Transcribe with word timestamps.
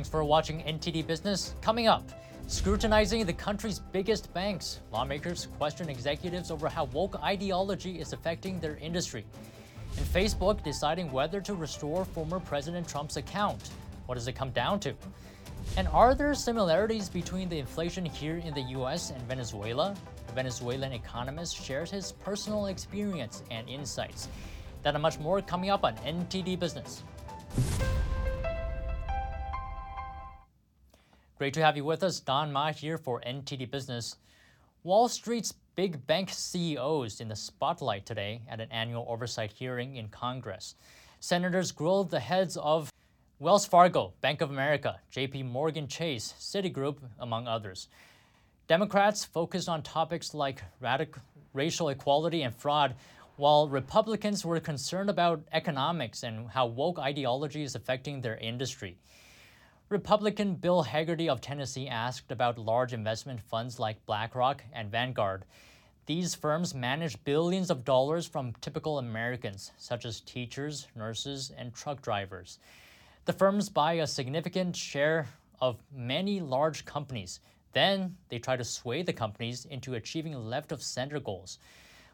Thanks 0.00 0.08
for 0.08 0.24
watching 0.24 0.62
NTD 0.62 1.06
Business. 1.06 1.54
Coming 1.60 1.86
up, 1.86 2.02
scrutinizing 2.46 3.26
the 3.26 3.34
country's 3.34 3.80
biggest 3.80 4.32
banks. 4.32 4.80
Lawmakers 4.92 5.48
question 5.58 5.90
executives 5.90 6.50
over 6.50 6.70
how 6.70 6.84
woke 6.84 7.22
ideology 7.22 8.00
is 8.00 8.14
affecting 8.14 8.58
their 8.60 8.76
industry. 8.76 9.26
And 9.98 10.06
Facebook 10.06 10.64
deciding 10.64 11.12
whether 11.12 11.42
to 11.42 11.52
restore 11.52 12.06
former 12.06 12.40
President 12.40 12.88
Trump's 12.88 13.18
account. 13.18 13.68
What 14.06 14.14
does 14.14 14.26
it 14.26 14.32
come 14.32 14.48
down 14.52 14.80
to? 14.80 14.94
And 15.76 15.86
are 15.88 16.14
there 16.14 16.32
similarities 16.32 17.10
between 17.10 17.50
the 17.50 17.58
inflation 17.58 18.06
here 18.06 18.38
in 18.38 18.54
the 18.54 18.72
US 18.80 19.10
and 19.10 19.20
Venezuela? 19.24 19.94
The 20.28 20.32
Venezuelan 20.32 20.94
economist 20.94 21.62
shares 21.62 21.90
his 21.90 22.12
personal 22.12 22.68
experience 22.68 23.42
and 23.50 23.68
insights. 23.68 24.28
That 24.82 24.94
and 24.94 25.02
much 25.02 25.18
more 25.18 25.42
coming 25.42 25.68
up 25.68 25.84
on 25.84 25.94
NTD 25.96 26.58
Business. 26.58 27.02
Great 31.40 31.54
to 31.54 31.62
have 31.62 31.74
you 31.74 31.86
with 31.86 32.02
us. 32.02 32.20
Don 32.20 32.52
Ma 32.52 32.70
here 32.70 32.98
for 32.98 33.22
NTD 33.22 33.70
Business. 33.70 34.16
Wall 34.84 35.08
Street's 35.08 35.54
big 35.74 36.06
bank 36.06 36.28
CEOs 36.30 37.18
in 37.18 37.28
the 37.28 37.34
spotlight 37.34 38.04
today 38.04 38.42
at 38.46 38.60
an 38.60 38.70
annual 38.70 39.06
oversight 39.08 39.50
hearing 39.50 39.96
in 39.96 40.08
Congress. 40.08 40.74
Senators 41.18 41.72
grilled 41.72 42.10
the 42.10 42.20
heads 42.20 42.58
of 42.58 42.92
Wells 43.38 43.64
Fargo, 43.64 44.12
Bank 44.20 44.42
of 44.42 44.50
America, 44.50 45.00
JP 45.16 45.46
Morgan 45.46 45.88
Chase, 45.88 46.34
Citigroup, 46.38 46.98
among 47.18 47.48
others. 47.48 47.88
Democrats 48.68 49.24
focused 49.24 49.70
on 49.70 49.82
topics 49.82 50.34
like 50.34 50.62
radical, 50.78 51.22
racial 51.54 51.88
equality 51.88 52.42
and 52.42 52.54
fraud, 52.54 52.96
while 53.36 53.66
Republicans 53.66 54.44
were 54.44 54.60
concerned 54.60 55.08
about 55.08 55.40
economics 55.54 56.22
and 56.22 56.50
how 56.50 56.66
woke 56.66 56.98
ideology 56.98 57.62
is 57.62 57.74
affecting 57.74 58.20
their 58.20 58.36
industry. 58.36 58.98
Republican 59.90 60.54
Bill 60.54 60.84
Hagerty 60.84 61.28
of 61.28 61.40
Tennessee 61.40 61.88
asked 61.88 62.30
about 62.30 62.56
large 62.56 62.92
investment 62.92 63.40
funds 63.40 63.80
like 63.80 64.06
BlackRock 64.06 64.62
and 64.72 64.88
Vanguard. 64.88 65.44
These 66.06 66.36
firms 66.36 66.76
manage 66.76 67.22
billions 67.24 67.70
of 67.70 67.84
dollars 67.84 68.24
from 68.24 68.52
typical 68.60 69.00
Americans, 69.00 69.72
such 69.78 70.04
as 70.04 70.20
teachers, 70.20 70.86
nurses, 70.94 71.50
and 71.58 71.74
truck 71.74 72.02
drivers. 72.02 72.60
The 73.24 73.32
firms 73.32 73.68
buy 73.68 73.94
a 73.94 74.06
significant 74.06 74.76
share 74.76 75.26
of 75.60 75.82
many 75.92 76.38
large 76.38 76.84
companies. 76.84 77.40
Then 77.72 78.16
they 78.28 78.38
try 78.38 78.56
to 78.56 78.64
sway 78.64 79.02
the 79.02 79.12
companies 79.12 79.64
into 79.64 79.94
achieving 79.94 80.36
left 80.36 80.70
of 80.70 80.84
center 80.84 81.18
goals. 81.18 81.58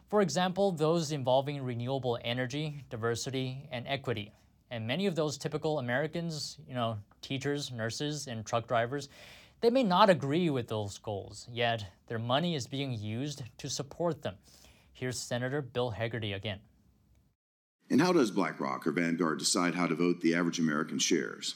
For 0.08 0.22
example, 0.22 0.72
those 0.72 1.12
involving 1.12 1.62
renewable 1.62 2.18
energy, 2.24 2.84
diversity, 2.88 3.68
and 3.70 3.86
equity. 3.86 4.32
And 4.70 4.86
many 4.86 5.06
of 5.06 5.14
those 5.14 5.38
typical 5.38 5.78
Americans, 5.78 6.58
you 6.68 6.74
know, 6.74 6.98
teachers, 7.22 7.70
nurses, 7.70 8.26
and 8.26 8.44
truck 8.44 8.66
drivers, 8.66 9.08
they 9.60 9.70
may 9.70 9.82
not 9.82 10.10
agree 10.10 10.50
with 10.50 10.68
those 10.68 10.98
goals, 10.98 11.46
yet 11.50 11.86
their 12.08 12.18
money 12.18 12.54
is 12.54 12.66
being 12.66 12.92
used 12.92 13.42
to 13.58 13.70
support 13.70 14.22
them. 14.22 14.34
Here's 14.92 15.18
Senator 15.18 15.62
Bill 15.62 15.94
Hagerty 15.96 16.34
again. 16.34 16.60
And 17.88 18.00
how 18.00 18.12
does 18.12 18.30
BlackRock 18.30 18.86
or 18.86 18.92
Vanguard 18.92 19.38
decide 19.38 19.74
how 19.74 19.86
to 19.86 19.94
vote 19.94 20.20
the 20.20 20.34
average 20.34 20.58
American 20.58 20.98
shares? 20.98 21.54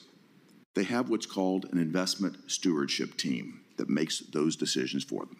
They 0.75 0.85
have 0.85 1.11
what's 1.11 1.27
called 1.27 1.67
an 1.73 1.79
investment 1.79 2.51
stewardship 2.51 3.17
team 3.17 3.63
that 3.77 3.91
makes 3.91 4.21
those 4.21 4.55
decisions 4.55 5.03
for 5.03 5.27
them. 5.27 5.37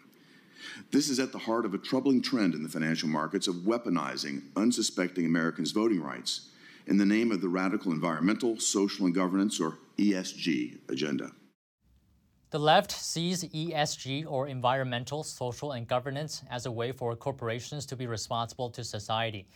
This 0.91 1.09
is 1.09 1.19
at 1.19 1.31
the 1.31 1.39
heart 1.39 1.65
of 1.65 1.73
a 1.73 1.77
troubling 1.77 2.21
trend 2.21 2.53
in 2.53 2.63
the 2.63 2.69
financial 2.69 3.07
markets 3.07 3.47
of 3.47 3.55
weaponizing 3.55 4.43
unsuspecting 4.55 5.25
Americans' 5.25 5.71
voting 5.71 6.01
rights 6.01 6.50
in 6.91 6.97
the 6.97 7.05
name 7.05 7.31
of 7.31 7.39
the 7.39 7.47
radical 7.47 7.93
environmental, 7.93 8.59
social, 8.59 9.05
and 9.05 9.15
governance, 9.15 9.61
or 9.61 9.77
ESG, 9.97 10.77
agenda. 10.89 11.31
The 12.49 12.59
left 12.59 12.91
sees 12.91 13.45
ESG, 13.45 14.25
or 14.29 14.49
environmental, 14.49 15.23
social, 15.23 15.71
and 15.71 15.87
governance, 15.87 16.43
as 16.51 16.65
a 16.65 16.71
way 16.71 16.91
for 16.91 17.15
corporations 17.15 17.85
to 17.85 17.95
be 17.95 18.07
responsible 18.07 18.69
to 18.71 18.83
society. 18.83 19.47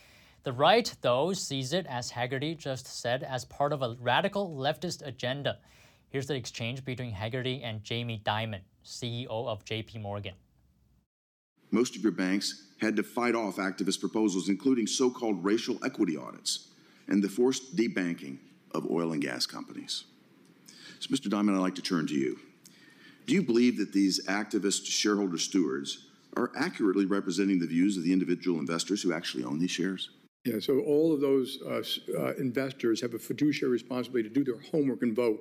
The 0.43 0.53
right, 0.53 0.89
though, 1.01 1.33
sees 1.33 1.73
it, 1.73 1.85
as 1.87 2.09
Hagerty 2.09 2.57
just 2.57 2.87
said, 2.87 3.21
as 3.21 3.43
part 3.43 3.73
of 3.73 3.81
a 3.81 3.97
radical 3.99 4.55
leftist 4.55 5.05
agenda. 5.05 5.57
Here's 6.07 6.27
the 6.27 6.35
exchange 6.35 6.85
between 6.85 7.13
Hagerty 7.13 7.65
and 7.65 7.83
Jamie 7.83 8.21
Dimon, 8.25 8.61
CEO 8.85 9.27
of 9.27 9.65
JP 9.65 10.01
Morgan. 10.01 10.35
Most 11.69 11.97
of 11.97 12.01
your 12.01 12.13
banks 12.13 12.69
had 12.79 12.95
to 12.95 13.03
fight 13.03 13.35
off 13.35 13.57
activist 13.57 13.99
proposals, 13.99 14.47
including 14.47 14.87
so 14.87 15.09
called 15.09 15.43
racial 15.43 15.77
equity 15.83 16.15
audits 16.15 16.69
and 17.07 17.23
the 17.23 17.29
forced 17.29 17.75
debanking 17.75 18.37
of 18.71 18.89
oil 18.89 19.13
and 19.13 19.21
gas 19.21 19.45
companies. 19.45 20.05
So, 20.99 21.09
Mr. 21.09 21.27
Dimon, 21.27 21.55
I'd 21.55 21.59
like 21.59 21.75
to 21.75 21.81
turn 21.81 22.07
to 22.07 22.13
you. 22.13 22.39
Do 23.25 23.33
you 23.33 23.41
believe 23.41 23.77
that 23.77 23.91
these 23.91 24.25
activist 24.27 24.85
shareholder 24.85 25.37
stewards 25.37 26.07
are 26.37 26.51
accurately 26.55 27.05
representing 27.05 27.59
the 27.59 27.67
views 27.67 27.97
of 27.97 28.03
the 28.03 28.13
individual 28.13 28.59
investors 28.59 29.01
who 29.01 29.13
actually 29.13 29.43
own 29.43 29.59
these 29.59 29.71
shares? 29.71 30.09
Yeah, 30.43 30.59
so 30.59 30.79
all 30.81 31.11
of 31.11 31.21
those 31.21 31.59
uh, 31.65 31.81
uh, 32.19 32.35
investors 32.35 33.01
have 33.01 33.15
a 33.15 33.19
fiduciary 33.19 33.71
responsibility 33.71 34.29
to 34.29 34.33
do 34.33 34.43
their 34.43 34.61
homework 34.71 35.01
and 35.01 35.15
vote. 35.15 35.39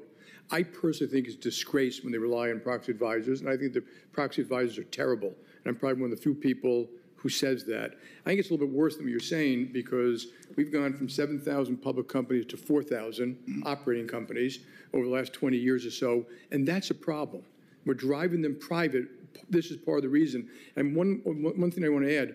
I 0.50 0.62
personally 0.62 1.12
think 1.12 1.26
it's 1.26 1.36
disgrace 1.36 2.02
when 2.02 2.12
they 2.12 2.18
rely 2.18 2.50
on 2.50 2.60
proxy 2.60 2.92
advisors, 2.92 3.40
and 3.40 3.50
I 3.50 3.56
think 3.56 3.74
the 3.74 3.84
proxy 4.12 4.40
advisors 4.40 4.78
are 4.78 4.84
terrible. 4.84 5.28
And 5.28 5.66
I'm 5.66 5.76
probably 5.76 6.00
one 6.00 6.10
of 6.10 6.16
the 6.16 6.22
few 6.22 6.34
people 6.34 6.88
who 7.24 7.30
says 7.30 7.64
that. 7.64 7.94
I 8.26 8.28
think 8.28 8.38
it's 8.38 8.50
a 8.50 8.52
little 8.52 8.66
bit 8.66 8.76
worse 8.76 8.96
than 8.96 9.06
what 9.06 9.10
you're 9.10 9.18
saying 9.18 9.70
because 9.72 10.26
we've 10.56 10.70
gone 10.70 10.92
from 10.92 11.08
7,000 11.08 11.78
public 11.78 12.06
companies 12.06 12.44
to 12.46 12.58
4,000 12.58 13.34
mm-hmm. 13.34 13.66
operating 13.66 14.06
companies 14.06 14.58
over 14.92 15.06
the 15.06 15.10
last 15.10 15.32
20 15.32 15.56
years 15.56 15.86
or 15.86 15.90
so, 15.90 16.26
and 16.52 16.68
that's 16.68 16.90
a 16.90 16.94
problem. 16.94 17.42
We're 17.86 17.94
driving 17.94 18.42
them 18.42 18.58
private. 18.60 19.06
This 19.48 19.70
is 19.70 19.78
part 19.78 19.96
of 19.96 20.02
the 20.02 20.10
reason. 20.10 20.50
And 20.76 20.94
one, 20.94 21.22
one 21.24 21.70
thing 21.70 21.82
I 21.82 21.88
want 21.88 22.04
to 22.04 22.14
add 22.14 22.34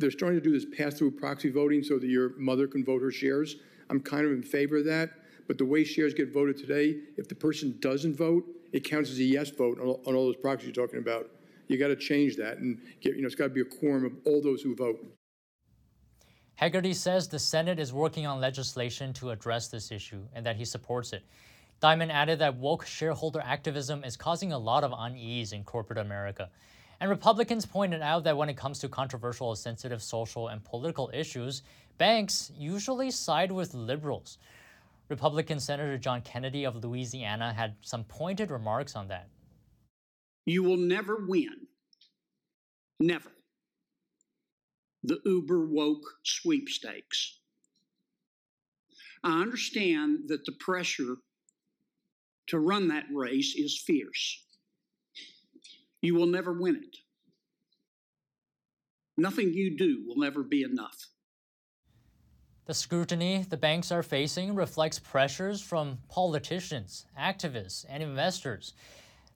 they're 0.00 0.12
starting 0.12 0.38
to 0.38 0.44
do 0.44 0.52
this 0.52 0.64
pass-through 0.64 1.10
proxy 1.10 1.50
voting 1.50 1.82
so 1.82 1.98
that 1.98 2.06
your 2.06 2.30
mother 2.38 2.68
can 2.68 2.84
vote 2.84 3.02
her 3.02 3.10
shares. 3.10 3.56
I'm 3.90 3.98
kind 3.98 4.24
of 4.24 4.30
in 4.30 4.44
favor 4.44 4.76
of 4.76 4.84
that. 4.84 5.10
But 5.48 5.58
the 5.58 5.64
way 5.64 5.82
shares 5.82 6.14
get 6.14 6.32
voted 6.32 6.56
today, 6.56 6.98
if 7.16 7.28
the 7.28 7.34
person 7.34 7.76
doesn't 7.80 8.14
vote, 8.16 8.44
it 8.72 8.84
counts 8.84 9.10
as 9.10 9.18
a 9.18 9.24
yes 9.24 9.50
vote 9.50 9.80
on 9.80 9.88
all, 9.88 10.00
on 10.06 10.14
all 10.14 10.26
those 10.26 10.36
proxies 10.36 10.66
you're 10.66 10.86
talking 10.86 11.00
about. 11.00 11.28
You 11.68 11.78
got 11.78 11.88
to 11.88 11.96
change 11.96 12.36
that 12.36 12.58
and 12.58 12.78
get, 13.00 13.14
you 13.14 13.22
know, 13.22 13.26
it's 13.26 13.34
got 13.34 13.44
to 13.44 13.50
be 13.50 13.60
a 13.60 13.64
quorum 13.64 14.04
of 14.04 14.12
all 14.24 14.42
those 14.42 14.62
who 14.62 14.74
vote. 14.74 14.98
Hagerty 16.60 16.94
says 16.94 17.28
the 17.28 17.38
Senate 17.38 17.78
is 17.78 17.92
working 17.92 18.26
on 18.26 18.40
legislation 18.40 19.12
to 19.14 19.30
address 19.30 19.68
this 19.68 19.92
issue 19.92 20.22
and 20.34 20.44
that 20.44 20.56
he 20.56 20.64
supports 20.64 21.12
it. 21.12 21.22
Dimon 21.80 22.10
added 22.10 22.40
that 22.40 22.56
woke 22.56 22.84
shareholder 22.84 23.40
activism 23.40 24.02
is 24.02 24.16
causing 24.16 24.52
a 24.52 24.58
lot 24.58 24.82
of 24.82 24.92
unease 24.98 25.52
in 25.52 25.62
corporate 25.62 26.00
America. 26.00 26.50
And 27.00 27.08
Republicans 27.08 27.64
pointed 27.64 28.02
out 28.02 28.24
that 28.24 28.36
when 28.36 28.48
it 28.48 28.56
comes 28.56 28.80
to 28.80 28.88
controversial 28.88 29.54
sensitive 29.54 30.02
social 30.02 30.48
and 30.48 30.64
political 30.64 31.10
issues, 31.14 31.62
banks 31.96 32.50
usually 32.58 33.12
side 33.12 33.52
with 33.52 33.74
liberals. 33.74 34.38
Republican 35.08 35.60
Senator 35.60 35.96
John 35.96 36.22
Kennedy 36.22 36.64
of 36.64 36.82
Louisiana 36.82 37.52
had 37.52 37.76
some 37.82 38.02
pointed 38.02 38.50
remarks 38.50 38.96
on 38.96 39.06
that. 39.08 39.28
You 40.46 40.62
will 40.62 40.76
never 40.76 41.24
win. 41.26 41.66
Never. 43.00 43.30
The 45.04 45.20
uber 45.24 45.66
woke 45.66 46.04
sweepstakes. 46.24 47.38
I 49.22 49.40
understand 49.40 50.28
that 50.28 50.44
the 50.44 50.52
pressure 50.52 51.16
to 52.48 52.58
run 52.58 52.88
that 52.88 53.04
race 53.12 53.54
is 53.56 53.82
fierce. 53.86 54.44
You 56.00 56.14
will 56.14 56.26
never 56.26 56.52
win 56.52 56.76
it. 56.76 56.96
Nothing 59.16 59.52
you 59.52 59.76
do 59.76 60.04
will 60.06 60.24
ever 60.24 60.42
be 60.42 60.62
enough. 60.62 61.08
The 62.66 62.74
scrutiny 62.74 63.44
the 63.48 63.56
banks 63.56 63.90
are 63.90 64.02
facing 64.02 64.54
reflects 64.54 64.98
pressures 64.98 65.60
from 65.60 65.98
politicians, 66.08 67.06
activists, 67.18 67.84
and 67.88 68.02
investors. 68.02 68.74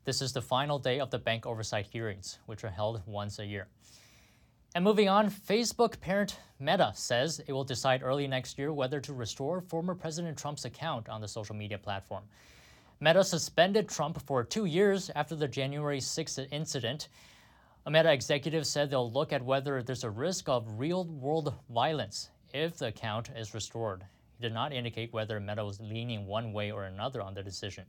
This 0.04 0.20
is 0.20 0.32
the 0.32 0.43
final 0.43 0.81
day 0.81 0.99
of 0.99 1.10
the 1.10 1.19
bank 1.19 1.46
oversight 1.46 1.87
hearings, 1.87 2.40
which 2.46 2.64
are 2.64 2.70
held 2.70 3.02
once 3.06 3.38
a 3.38 3.46
year. 3.46 3.69
And 4.75 4.82
moving 4.82 5.08
on, 5.08 5.31
Facebook 5.31 6.00
parent 6.00 6.38
Meta 6.58 6.90
says 6.93 7.40
it 7.46 7.52
will 7.52 7.62
decide 7.62 8.02
early 8.02 8.26
next 8.26 8.58
year 8.58 8.72
whether 8.72 8.99
to 8.99 9.12
restore 9.12 9.60
former 9.60 9.94
President 9.94 10.37
Trump's 10.37 10.64
account 10.64 11.08
on 11.08 11.20
the 11.20 11.28
social 11.28 11.54
media 11.54 11.78
platform. 11.78 12.25
Meta 12.99 13.22
suspended 13.22 13.88
Trump 13.88 14.20
for 14.26 14.43
two 14.43 14.64
years 14.64 15.08
after 15.14 15.37
the 15.37 15.46
January 15.46 16.00
6th 16.00 16.49
incident. 16.50 17.08
A 17.87 17.90
Meta 17.90 18.12
executive 18.12 18.66
said 18.66 18.90
they'll 18.90 19.12
look 19.12 19.32
at 19.32 19.44
whether 19.44 19.84
there's 19.84 20.02
a 20.02 20.10
risk 20.10 20.49
of 20.49 20.81
real 20.81 21.04
world 21.04 21.54
violence 21.70 22.31
if 22.52 22.78
the 22.78 22.87
account 22.87 23.31
is 23.37 23.54
restored. 23.54 24.04
He 24.37 24.43
did 24.43 24.52
not 24.52 24.72
indicate 24.72 25.12
whether 25.12 25.38
Meta 25.38 25.64
was 25.64 25.78
leaning 25.78 26.26
one 26.26 26.52
way 26.52 26.72
or 26.72 26.87
another 26.87 27.22
on 27.22 27.34
the 27.34 27.43
decision. 27.44 27.84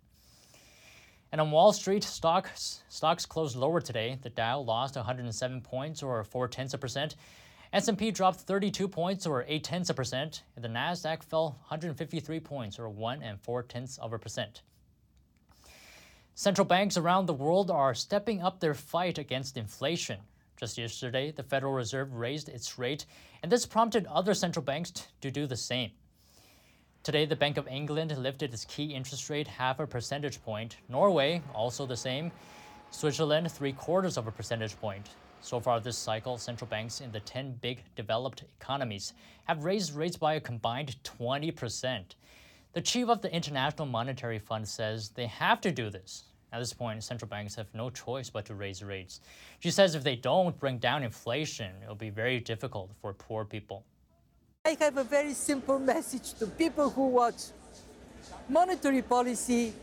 And 1.33 1.41
on 1.41 1.49
Wall 1.49 1.73
Street, 1.73 2.03
stocks 2.03 2.83
stocks 2.89 3.25
closed 3.25 3.55
lower 3.55 3.81
today. 3.81 4.19
The 4.21 4.29
Dow 4.29 4.59
lost 4.59 4.95
107 4.95 5.61
points, 5.61 6.03
or 6.03 6.23
four 6.23 6.47
tenths 6.47 6.75
of 6.75 6.79
percent. 6.79 7.15
S&P 7.73 8.11
dropped 8.11 8.41
32 8.41 8.87
points, 8.87 9.25
or 9.25 9.43
eight 9.47 9.63
tenths 9.63 9.89
of 9.89 9.95
percent. 9.95 10.43
And 10.55 10.63
the 10.63 10.69
Nasdaq 10.69 11.23
fell 11.23 11.57
153 11.69 12.39
points, 12.39 12.77
or 12.77 12.87
one 12.87 13.23
and 13.23 13.41
four 13.41 13.63
tenths 13.63 13.97
of 13.97 14.13
a 14.13 14.19
percent. 14.19 14.61
Central 16.35 16.65
banks 16.65 16.97
around 16.97 17.25
the 17.25 17.33
world 17.33 17.71
are 17.71 17.95
stepping 17.95 18.43
up 18.43 18.59
their 18.59 18.75
fight 18.75 19.17
against 19.17 19.57
inflation. 19.57 20.19
Just 20.55 20.77
yesterday, 20.77 21.31
the 21.31 21.41
Federal 21.41 21.73
Reserve 21.73 22.13
raised 22.13 22.47
its 22.47 22.77
rate, 22.77 23.07
and 23.41 23.51
this 23.51 23.65
prompted 23.65 24.05
other 24.05 24.35
central 24.35 24.63
banks 24.63 24.91
to 25.21 25.31
do 25.31 25.47
the 25.47 25.57
same. 25.57 25.93
Today, 27.03 27.25
the 27.25 27.35
Bank 27.35 27.57
of 27.57 27.67
England 27.67 28.17
lifted 28.17 28.53
its 28.53 28.63
key 28.63 28.93
interest 28.93 29.29
rate 29.29 29.45
half 29.45 29.81
a 29.81 29.85
percentage 29.85 30.41
point. 30.41 30.77
Norway, 30.87 31.41
also 31.53 31.85
the 31.85 31.97
same. 31.97 32.31
Switzerland, 32.91 33.51
three 33.51 33.73
quarters 33.73 34.15
of 34.15 34.25
a 34.25 34.31
percentage 34.31 34.79
point. 34.79 35.09
So 35.41 35.59
far 35.59 35.81
this 35.81 35.97
cycle, 35.97 36.37
central 36.37 36.69
banks 36.69 37.01
in 37.01 37.11
the 37.11 37.19
10 37.19 37.57
big 37.59 37.83
developed 37.97 38.45
economies 38.61 39.11
have 39.43 39.65
raised 39.65 39.93
rates 39.93 40.15
by 40.15 40.35
a 40.35 40.39
combined 40.39 40.95
20%. 41.03 42.03
The 42.71 42.81
chief 42.81 43.09
of 43.09 43.21
the 43.21 43.35
International 43.35 43.85
Monetary 43.85 44.39
Fund 44.39 44.65
says 44.65 45.09
they 45.09 45.27
have 45.27 45.59
to 45.59 45.73
do 45.73 45.89
this. 45.89 46.23
At 46.53 46.59
this 46.59 46.71
point, 46.71 47.03
central 47.03 47.27
banks 47.27 47.55
have 47.55 47.67
no 47.73 47.89
choice 47.89 48.29
but 48.29 48.45
to 48.45 48.55
raise 48.55 48.81
rates. 48.81 49.19
She 49.59 49.71
says 49.71 49.93
if 49.93 50.03
they 50.03 50.15
don't 50.15 50.57
bring 50.57 50.77
down 50.77 51.03
inflation, 51.03 51.73
it'll 51.83 51.95
be 51.95 52.11
very 52.11 52.39
difficult 52.39 52.91
for 53.01 53.11
poor 53.11 53.43
people. 53.43 53.83
I 54.65 54.77
have 54.79 54.95
a 54.95 55.03
very 55.03 55.33
simple 55.33 55.77
message 55.77 56.35
to 56.35 56.47
people 56.47 56.89
who 56.89 57.09
watch 57.09 57.51
monetary 58.47 59.01
policy, 59.01 59.73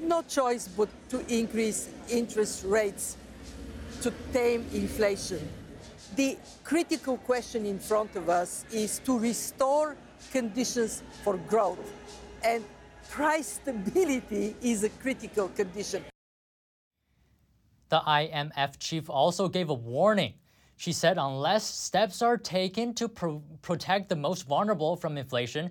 no 0.00 0.22
choice 0.22 0.66
but 0.66 0.88
to 1.10 1.20
increase 1.28 1.90
interest 2.08 2.64
rates 2.64 3.18
to 4.00 4.10
tame 4.32 4.64
inflation. 4.72 5.46
The 6.16 6.38
critical 6.62 7.18
question 7.18 7.66
in 7.66 7.78
front 7.78 8.16
of 8.16 8.30
us 8.30 8.64
is 8.72 8.98
to 9.00 9.18
restore 9.18 9.94
conditions 10.32 11.02
for 11.22 11.36
growth. 11.36 11.92
And 12.42 12.64
price 13.10 13.60
stability 13.60 14.56
is 14.62 14.84
a 14.84 14.88
critical 14.88 15.48
condition. 15.48 16.02
The 17.90 18.00
IMF 18.00 18.78
chief 18.78 19.10
also 19.10 19.48
gave 19.48 19.68
a 19.68 19.74
warning 19.74 20.32
she 20.76 20.92
said 20.92 21.18
unless 21.18 21.64
steps 21.64 22.22
are 22.22 22.36
taken 22.36 22.94
to 22.94 23.08
pro 23.08 23.42
protect 23.62 24.08
the 24.08 24.16
most 24.16 24.46
vulnerable 24.46 24.96
from 24.96 25.16
inflation, 25.16 25.70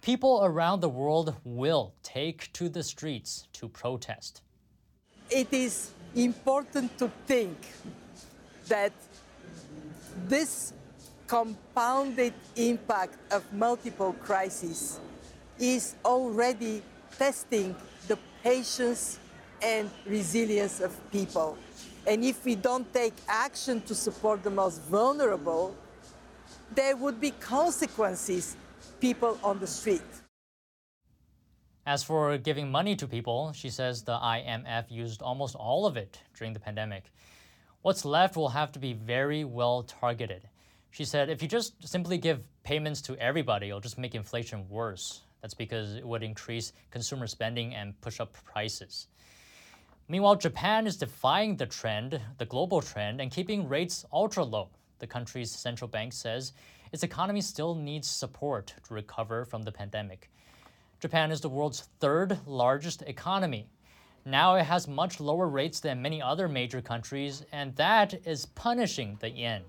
people 0.00 0.40
around 0.44 0.80
the 0.80 0.88
world 0.88 1.34
will 1.44 1.94
take 2.02 2.52
to 2.52 2.68
the 2.68 2.82
streets 2.82 3.48
to 3.52 3.68
protest. 3.68 4.42
It 5.30 5.52
is 5.52 5.92
important 6.14 6.96
to 6.98 7.10
think 7.26 7.56
that 8.68 8.92
this 10.28 10.72
compounded 11.26 12.34
impact 12.56 13.16
of 13.32 13.42
multiple 13.52 14.14
crises 14.22 15.00
is 15.58 15.94
already 16.04 16.82
testing 17.18 17.74
the 18.08 18.18
patience 18.42 19.18
and 19.62 19.88
resilience 20.06 20.80
of 20.80 20.92
people. 21.10 21.56
And 22.06 22.24
if 22.24 22.44
we 22.44 22.56
don't 22.56 22.92
take 22.92 23.14
action 23.28 23.80
to 23.82 23.94
support 23.94 24.42
the 24.42 24.50
most 24.50 24.82
vulnerable, 24.82 25.74
there 26.74 26.96
would 26.96 27.20
be 27.20 27.30
consequences, 27.32 28.56
people 29.00 29.38
on 29.44 29.60
the 29.60 29.66
street. 29.66 30.02
As 31.86 32.02
for 32.02 32.38
giving 32.38 32.70
money 32.70 32.94
to 32.96 33.06
people, 33.06 33.52
she 33.52 33.68
says 33.68 34.02
the 34.02 34.18
IMF 34.18 34.90
used 34.90 35.22
almost 35.22 35.54
all 35.54 35.86
of 35.86 35.96
it 35.96 36.20
during 36.36 36.52
the 36.52 36.60
pandemic. 36.60 37.12
What's 37.82 38.04
left 38.04 38.36
will 38.36 38.50
have 38.50 38.70
to 38.72 38.78
be 38.78 38.92
very 38.92 39.44
well 39.44 39.82
targeted. 39.82 40.48
She 40.90 41.04
said 41.04 41.28
if 41.28 41.42
you 41.42 41.48
just 41.48 41.74
simply 41.86 42.18
give 42.18 42.40
payments 42.62 43.00
to 43.02 43.16
everybody, 43.16 43.68
it'll 43.68 43.80
just 43.80 43.98
make 43.98 44.14
inflation 44.14 44.68
worse. 44.68 45.22
That's 45.40 45.54
because 45.54 45.94
it 45.96 46.06
would 46.06 46.22
increase 46.22 46.72
consumer 46.90 47.26
spending 47.26 47.74
and 47.74 48.00
push 48.00 48.20
up 48.20 48.32
prices. 48.44 49.08
Meanwhile, 50.12 50.36
Japan 50.36 50.86
is 50.86 50.98
defying 50.98 51.56
the 51.56 51.64
trend, 51.64 52.20
the 52.36 52.44
global 52.44 52.82
trend, 52.82 53.18
and 53.18 53.30
keeping 53.30 53.66
rates 53.66 54.04
ultra 54.12 54.44
low. 54.44 54.68
The 54.98 55.06
country's 55.06 55.50
central 55.50 55.88
bank 55.88 56.12
says 56.12 56.52
its 56.92 57.02
economy 57.02 57.40
still 57.40 57.74
needs 57.74 58.08
support 58.08 58.74
to 58.86 58.92
recover 58.92 59.46
from 59.46 59.62
the 59.62 59.72
pandemic. 59.72 60.30
Japan 61.00 61.30
is 61.30 61.40
the 61.40 61.48
world's 61.48 61.88
third 61.98 62.38
largest 62.46 63.00
economy. 63.06 63.70
Now 64.26 64.56
it 64.56 64.64
has 64.64 64.86
much 64.86 65.18
lower 65.18 65.48
rates 65.48 65.80
than 65.80 66.02
many 66.02 66.20
other 66.20 66.46
major 66.46 66.82
countries, 66.82 67.46
and 67.50 67.74
that 67.76 68.12
is 68.26 68.44
punishing 68.44 69.16
the 69.18 69.30
yen. 69.30 69.62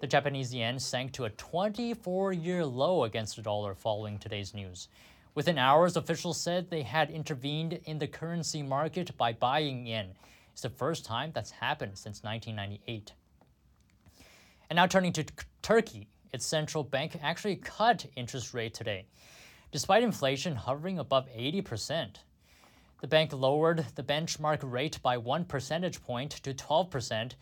The 0.00 0.06
Japanese 0.06 0.54
yen 0.54 0.78
sank 0.78 1.12
to 1.12 1.26
a 1.26 1.30
24 1.30 2.32
year 2.32 2.64
low 2.64 3.04
against 3.04 3.36
the 3.36 3.42
dollar 3.42 3.74
following 3.74 4.18
today's 4.18 4.54
news. 4.54 4.88
Within 5.36 5.58
hours, 5.58 5.98
officials 5.98 6.40
said 6.40 6.70
they 6.70 6.82
had 6.82 7.10
intervened 7.10 7.74
in 7.84 7.98
the 7.98 8.06
currency 8.06 8.62
market 8.62 9.14
by 9.18 9.34
buying 9.34 9.86
in. 9.86 10.06
It's 10.52 10.62
the 10.62 10.70
first 10.70 11.04
time 11.04 11.30
that's 11.34 11.50
happened 11.50 11.98
since 11.98 12.22
1998. 12.22 13.12
And 14.70 14.76
now 14.76 14.86
turning 14.86 15.12
to 15.12 15.26
Turkey, 15.60 16.08
its 16.32 16.46
central 16.46 16.82
bank 16.82 17.18
actually 17.22 17.56
cut 17.56 18.06
interest 18.16 18.54
rate 18.54 18.72
today, 18.72 19.04
despite 19.72 20.02
inflation 20.02 20.56
hovering 20.56 20.98
above 20.98 21.28
80%. 21.28 22.16
The 23.02 23.06
bank 23.06 23.34
lowered 23.34 23.84
the 23.94 24.02
benchmark 24.02 24.60
rate 24.62 25.02
by 25.02 25.18
one 25.18 25.44
percentage 25.44 26.02
point 26.02 26.30
to 26.30 26.54
12%. 26.54 27.32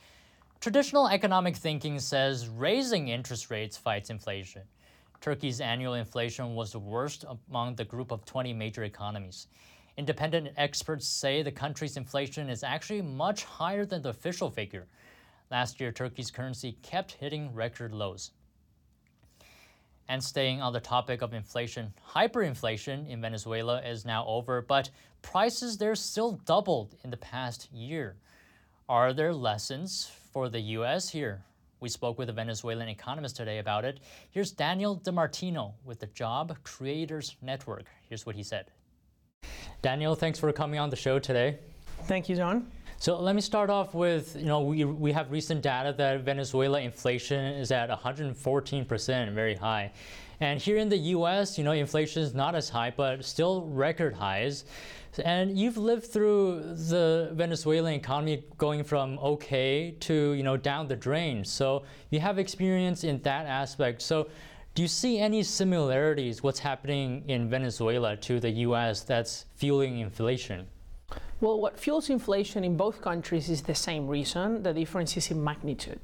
Traditional 0.59 1.07
economic 1.07 1.55
thinking 1.55 2.01
says 2.01 2.49
raising 2.49 3.07
interest 3.07 3.51
rates 3.51 3.77
fights 3.77 4.11
inflation. 4.11 4.63
Turkey's 5.25 5.63
annual 5.63 5.95
inflation 5.95 6.55
was 6.55 6.73
the 6.73 6.79
worst 6.79 7.25
among 7.49 7.75
the 7.77 7.85
group 7.87 8.11
of 8.11 8.27
20 8.27 8.53
major 8.53 8.85
economies. 8.85 9.47
Independent 9.97 10.51
experts 10.59 11.09
say 11.09 11.41
the 11.41 11.51
country's 11.51 11.97
inflation 11.97 12.51
is 12.51 12.63
actually 12.63 13.01
much 13.01 13.43
higher 13.45 13.87
than 13.87 14.03
the 14.03 14.11
official 14.11 14.51
figure. 14.51 14.87
Last 15.51 15.81
year, 15.81 15.93
Turkey's 15.93 16.31
currency 16.31 16.77
kept 16.83 17.13
hitting 17.13 17.55
record 17.55 17.95
lows. 17.95 18.33
And 20.11 20.23
staying 20.23 20.61
on 20.61 20.75
the 20.75 20.81
topic 20.81 21.23
of 21.23 21.33
inflation, 21.33 21.95
hyperinflation 22.07 23.09
in 23.09 23.23
Venezuela 23.23 23.81
is 23.81 24.05
now 24.05 24.27
over, 24.27 24.61
but 24.61 24.91
prices 25.23 25.79
there 25.79 25.95
still 25.95 26.33
doubled 26.45 26.97
in 27.03 27.09
the 27.09 27.17
past 27.17 27.73
year. 27.73 28.17
Are 28.91 29.15
there 29.15 29.33
lessons 29.33 30.11
for 30.35 30.51
the 30.51 30.61
U.S. 30.61 31.09
here? 31.09 31.45
We 31.85 31.91
spoke 31.91 32.17
with 32.17 32.31
a 32.31 32.33
Venezuelan 32.33 32.89
economist 32.89 33.37
today 33.37 33.59
about 33.59 33.85
it. 33.85 34.01
Here's 34.31 34.51
Daniel 34.53 34.99
DiMartino 35.05 35.75
with 35.85 36.01
the 36.01 36.07
Job 36.07 36.57
Creators 36.63 37.37
Network. 37.43 37.85
Here's 38.09 38.25
what 38.25 38.35
he 38.35 38.43
said. 38.43 38.71
Daniel, 39.83 40.15
thanks 40.15 40.39
for 40.39 40.51
coming 40.51 40.81
on 40.81 40.89
the 40.89 40.97
show 40.97 41.19
today. 41.19 41.59
Thank 42.05 42.31
you, 42.31 42.37
John. 42.37 42.73
So 42.97 43.21
let 43.21 43.35
me 43.35 43.43
start 43.43 43.69
off 43.69 43.93
with, 43.93 44.35
you 44.35 44.47
know, 44.47 44.63
we, 44.63 44.87
we 44.87 45.13
have 45.13 45.31
recent 45.31 45.61
data 45.61 45.95
that 45.99 46.23
Venezuela 46.23 46.81
inflation 46.81 47.45
is 47.57 47.71
at 47.71 47.91
114%, 47.91 49.35
very 49.35 49.55
high. 49.55 49.93
And 50.41 50.61
here 50.61 50.77
in 50.79 50.89
the 50.89 50.97
US, 50.97 51.59
you 51.59 51.65
know, 51.65 51.73
inflation 51.73 52.23
is 52.23 52.35
not 52.35 52.55
as 52.55 52.69
high, 52.69 52.93
but 52.97 53.25
still 53.25 53.63
record 53.67 54.15
highs. 54.15 54.65
And 55.25 55.57
you've 55.57 55.77
lived 55.77 56.07
through 56.07 56.75
the 56.75 57.31
Venezuelan 57.33 57.95
economy 57.95 58.45
going 58.59 58.83
from 58.83 59.19
okay 59.19 59.93
to, 60.01 60.33
you 60.33 60.43
know, 60.43 60.57
down 60.57 60.89
the 60.89 60.97
drain. 60.97 61.45
So 61.45 61.85
you 62.11 62.21
have 62.21 62.39
experience 62.39 63.05
in 63.05 63.23
that 63.23 63.47
aspect. 63.47 64.03
So 64.03 64.29
do 64.75 64.83
you 64.83 64.89
see 64.89 65.21
any 65.21 65.45
similarities 65.45 66.43
what's 66.43 66.59
happening 66.59 67.23
in 67.29 67.49
Venezuela 67.49 68.17
to 68.17 68.41
the 68.41 68.51
US 68.51 69.03
that's 69.03 69.45
fueling 69.55 70.01
inflation? 70.01 70.67
Well, 71.45 71.61
what 71.61 71.79
fuels 71.79 72.09
inflation 72.09 72.65
in 72.65 72.75
both 72.75 73.03
countries 73.03 73.51
is 73.51 73.61
the 73.61 73.75
same 73.75 74.09
reason. 74.09 74.63
The 74.63 74.73
difference 74.73 75.15
is 75.19 75.31
in 75.31 75.45
magnitude. 75.45 76.01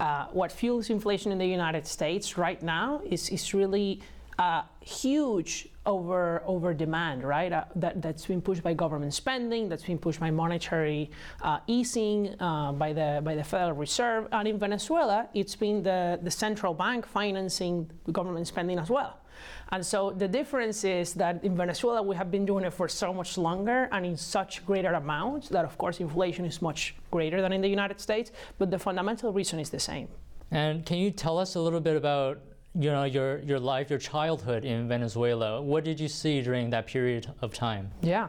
Uh, 0.00 0.28
what 0.32 0.50
fuels 0.50 0.88
inflation 0.88 1.30
in 1.30 1.36
the 1.36 1.46
United 1.46 1.86
States 1.86 2.38
right 2.38 2.62
now 2.62 3.02
is, 3.04 3.28
is 3.28 3.52
really 3.52 4.00
uh, 4.38 4.62
huge 4.80 5.68
over 5.84 6.42
over 6.46 6.72
demand, 6.72 7.22
right? 7.22 7.52
Uh, 7.52 7.64
that 7.76 8.00
that's 8.00 8.24
been 8.24 8.40
pushed 8.40 8.62
by 8.62 8.72
government 8.72 9.12
spending, 9.12 9.68
that's 9.68 9.84
been 9.84 9.98
pushed 9.98 10.20
by 10.20 10.30
monetary 10.30 11.10
uh, 11.42 11.58
easing 11.66 12.34
uh, 12.40 12.72
by 12.72 12.94
the 12.94 13.20
by 13.22 13.34
the 13.34 13.44
Federal 13.44 13.76
Reserve, 13.76 14.26
and 14.32 14.48
in 14.48 14.58
Venezuela, 14.58 15.28
it's 15.34 15.54
been 15.54 15.82
the 15.82 16.18
the 16.22 16.30
central 16.30 16.72
bank 16.72 17.06
financing 17.06 17.90
government 18.10 18.46
spending 18.46 18.78
as 18.78 18.88
well. 18.88 19.21
And 19.70 19.84
so 19.84 20.10
the 20.10 20.28
difference 20.28 20.84
is 20.84 21.14
that 21.14 21.42
in 21.44 21.56
Venezuela 21.56 22.02
we 22.02 22.16
have 22.16 22.30
been 22.30 22.46
doing 22.46 22.64
it 22.64 22.72
for 22.72 22.88
so 22.88 23.12
much 23.12 23.38
longer 23.38 23.88
and 23.92 24.04
in 24.04 24.16
such 24.16 24.64
greater 24.66 24.92
amounts 24.92 25.48
that 25.48 25.64
of 25.64 25.76
course 25.78 26.00
inflation 26.00 26.44
is 26.44 26.60
much 26.60 26.94
greater 27.10 27.40
than 27.40 27.52
in 27.52 27.60
the 27.60 27.68
United 27.68 28.00
States, 28.00 28.32
but 28.58 28.70
the 28.70 28.78
fundamental 28.78 29.32
reason 29.32 29.58
is 29.58 29.70
the 29.70 29.80
same. 29.80 30.08
And 30.50 30.84
can 30.84 30.98
you 30.98 31.10
tell 31.10 31.38
us 31.38 31.54
a 31.54 31.60
little 31.60 31.80
bit 31.80 31.96
about 31.96 32.40
you 32.74 32.90
know 32.90 33.04
your 33.04 33.40
your 33.40 33.60
life, 33.60 33.90
your 33.90 33.98
childhood 33.98 34.64
in 34.64 34.88
Venezuela. 34.88 35.60
What 35.60 35.84
did 35.84 36.00
you 36.00 36.08
see 36.08 36.40
during 36.40 36.70
that 36.70 36.86
period 36.86 37.30
of 37.42 37.52
time? 37.52 37.90
Yeah, 38.00 38.28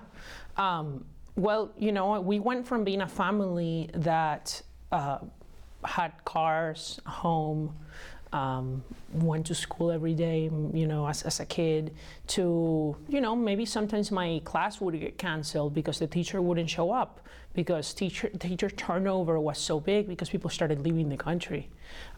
um, 0.57 1.05
well, 1.35 1.71
you 1.77 1.91
know, 1.91 2.19
we 2.19 2.39
went 2.39 2.67
from 2.67 2.83
being 2.83 3.01
a 3.01 3.07
family 3.07 3.89
that 3.93 4.61
uh, 4.91 5.19
had 5.83 6.11
cars, 6.25 6.99
home, 7.05 7.75
um, 8.33 8.83
went 9.13 9.45
to 9.45 9.55
school 9.55 9.91
every 9.91 10.15
day, 10.15 10.49
you 10.73 10.87
know, 10.87 11.07
as, 11.07 11.21
as 11.21 11.39
a 11.39 11.45
kid, 11.45 11.93
to, 12.27 12.95
you 13.07 13.21
know, 13.21 13.35
maybe 13.35 13.65
sometimes 13.65 14.11
my 14.11 14.41
class 14.43 14.81
would 14.81 14.99
get 14.99 15.17
canceled 15.17 15.73
because 15.73 15.99
the 15.99 16.07
teacher 16.07 16.41
wouldn't 16.41 16.69
show 16.69 16.91
up 16.91 17.21
because 17.53 17.93
teacher, 17.93 18.29
teacher 18.29 18.69
turnover 18.71 19.39
was 19.39 19.59
so 19.59 19.79
big 19.79 20.07
because 20.07 20.29
people 20.29 20.49
started 20.49 20.79
leaving 20.79 21.09
the 21.09 21.17
country. 21.17 21.69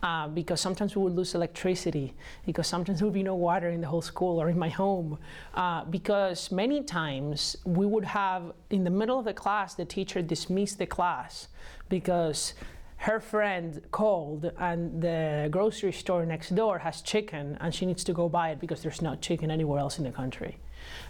Uh, 0.01 0.29
because 0.29 0.61
sometimes 0.61 0.95
we 0.95 1.01
would 1.01 1.13
lose 1.13 1.35
electricity, 1.35 2.13
because 2.45 2.65
sometimes 2.65 2.99
there 2.99 3.07
would 3.07 3.13
be 3.13 3.23
no 3.23 3.35
water 3.35 3.69
in 3.69 3.81
the 3.81 3.87
whole 3.87 4.01
school 4.01 4.41
or 4.41 4.47
in 4.47 4.57
my 4.57 4.69
home. 4.69 5.17
Uh, 5.53 5.83
because 5.85 6.49
many 6.49 6.81
times 6.81 7.57
we 7.65 7.85
would 7.85 8.05
have, 8.05 8.53
in 8.69 8.85
the 8.85 8.89
middle 8.89 9.19
of 9.19 9.25
the 9.25 9.33
class, 9.33 9.75
the 9.75 9.83
teacher 9.83 10.21
dismissed 10.21 10.77
the 10.77 10.85
class 10.85 11.49
because 11.89 12.53
her 12.97 13.19
friend 13.19 13.81
called 13.91 14.51
and 14.57 15.01
the 15.01 15.47
grocery 15.51 15.91
store 15.91 16.25
next 16.25 16.55
door 16.55 16.79
has 16.79 17.01
chicken 17.01 17.57
and 17.59 17.73
she 17.75 17.85
needs 17.85 18.03
to 18.03 18.13
go 18.13 18.29
buy 18.29 18.49
it 18.51 18.59
because 18.59 18.81
there's 18.81 19.01
no 19.01 19.15
chicken 19.15 19.51
anywhere 19.51 19.79
else 19.79 19.97
in 19.97 20.03
the 20.03 20.11
country. 20.11 20.57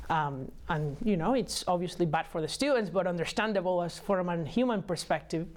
Um, 0.09 0.51
and 0.69 0.97
you 1.03 1.17
know, 1.17 1.33
it's 1.33 1.63
obviously 1.67 2.05
bad 2.05 2.27
for 2.27 2.41
the 2.41 2.47
students, 2.47 2.89
but 2.89 3.07
understandable 3.07 3.81
as 3.81 3.99
from 3.99 4.29
a 4.29 4.45
human 4.45 4.81
perspective. 4.81 5.47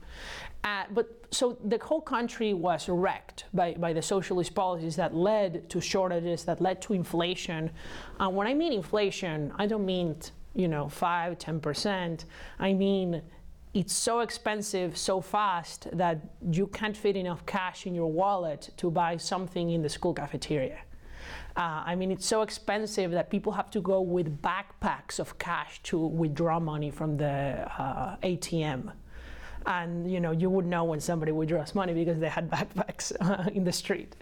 Uh, 0.64 0.84
but 0.90 1.24
so 1.30 1.56
the 1.64 1.78
whole 1.78 2.00
country 2.00 2.52
was 2.52 2.88
wrecked 2.88 3.44
by, 3.54 3.74
by 3.74 3.92
the 3.92 4.02
socialist 4.02 4.54
policies 4.54 4.96
that 4.96 5.14
led 5.14 5.68
to 5.70 5.80
shortages, 5.80 6.44
that 6.44 6.60
led 6.60 6.82
to 6.82 6.94
inflation. 6.94 7.70
And 8.18 8.34
when 8.34 8.46
I 8.46 8.54
mean 8.54 8.72
inflation, 8.72 9.52
I 9.56 9.66
don't 9.66 9.86
mean 9.86 10.16
you 10.54 10.68
know 10.68 10.88
five, 10.88 11.38
ten 11.38 11.60
percent. 11.60 12.24
I 12.58 12.72
mean 12.72 13.22
it's 13.74 13.92
so 13.92 14.20
expensive 14.20 14.96
so 14.96 15.20
fast 15.20 15.88
that 15.92 16.20
you 16.50 16.66
can't 16.68 16.96
fit 16.96 17.16
enough 17.16 17.44
cash 17.46 17.86
in 17.86 17.94
your 17.94 18.10
wallet 18.10 18.70
to 18.76 18.90
buy 18.90 19.16
something 19.16 19.70
in 19.70 19.82
the 19.82 19.88
school 19.88 20.14
cafeteria. 20.14 20.78
Uh, 21.56 21.82
I 21.84 21.94
mean, 21.96 22.10
it's 22.10 22.26
so 22.26 22.42
expensive 22.42 23.10
that 23.10 23.30
people 23.30 23.52
have 23.52 23.70
to 23.72 23.80
go 23.80 24.00
with 24.00 24.40
backpacks 24.40 25.18
of 25.18 25.38
cash 25.38 25.82
to 25.84 25.98
withdraw 25.98 26.60
money 26.60 26.90
from 26.90 27.16
the 27.16 27.68
uh, 27.78 28.16
ATM. 28.22 28.92
And 29.66 30.10
you 30.10 30.20
know, 30.20 30.30
you 30.30 30.48
would 30.48 30.66
know 30.66 30.84
when 30.84 31.00
somebody 31.00 31.32
withdraws 31.32 31.74
money 31.74 31.92
because 31.92 32.18
they 32.20 32.28
had 32.28 32.48
backpacks 32.56 33.12
uh, 33.20 33.50
in 33.50 33.64
the 33.64 33.72
street, 33.72 34.16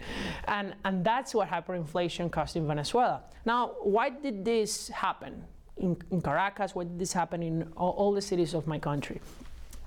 and 0.45 0.75
and 0.83 1.05
that's 1.05 1.33
what 1.33 1.47
hyperinflation 1.47 2.31
caused 2.31 2.55
in 2.57 2.67
Venezuela. 2.67 3.23
Now, 3.45 3.75
why 3.81 4.09
did 4.09 4.43
this 4.43 4.89
happen? 4.89 5.45
In, 5.79 5.97
in 6.11 6.21
Caracas, 6.21 6.75
where 6.75 6.85
this 6.85 7.13
happen 7.13 7.43
in 7.43 7.71
all, 7.75 7.91
all 7.91 8.11
the 8.11 8.21
cities 8.21 8.53
of 8.53 8.67
my 8.67 8.79
country? 8.79 9.21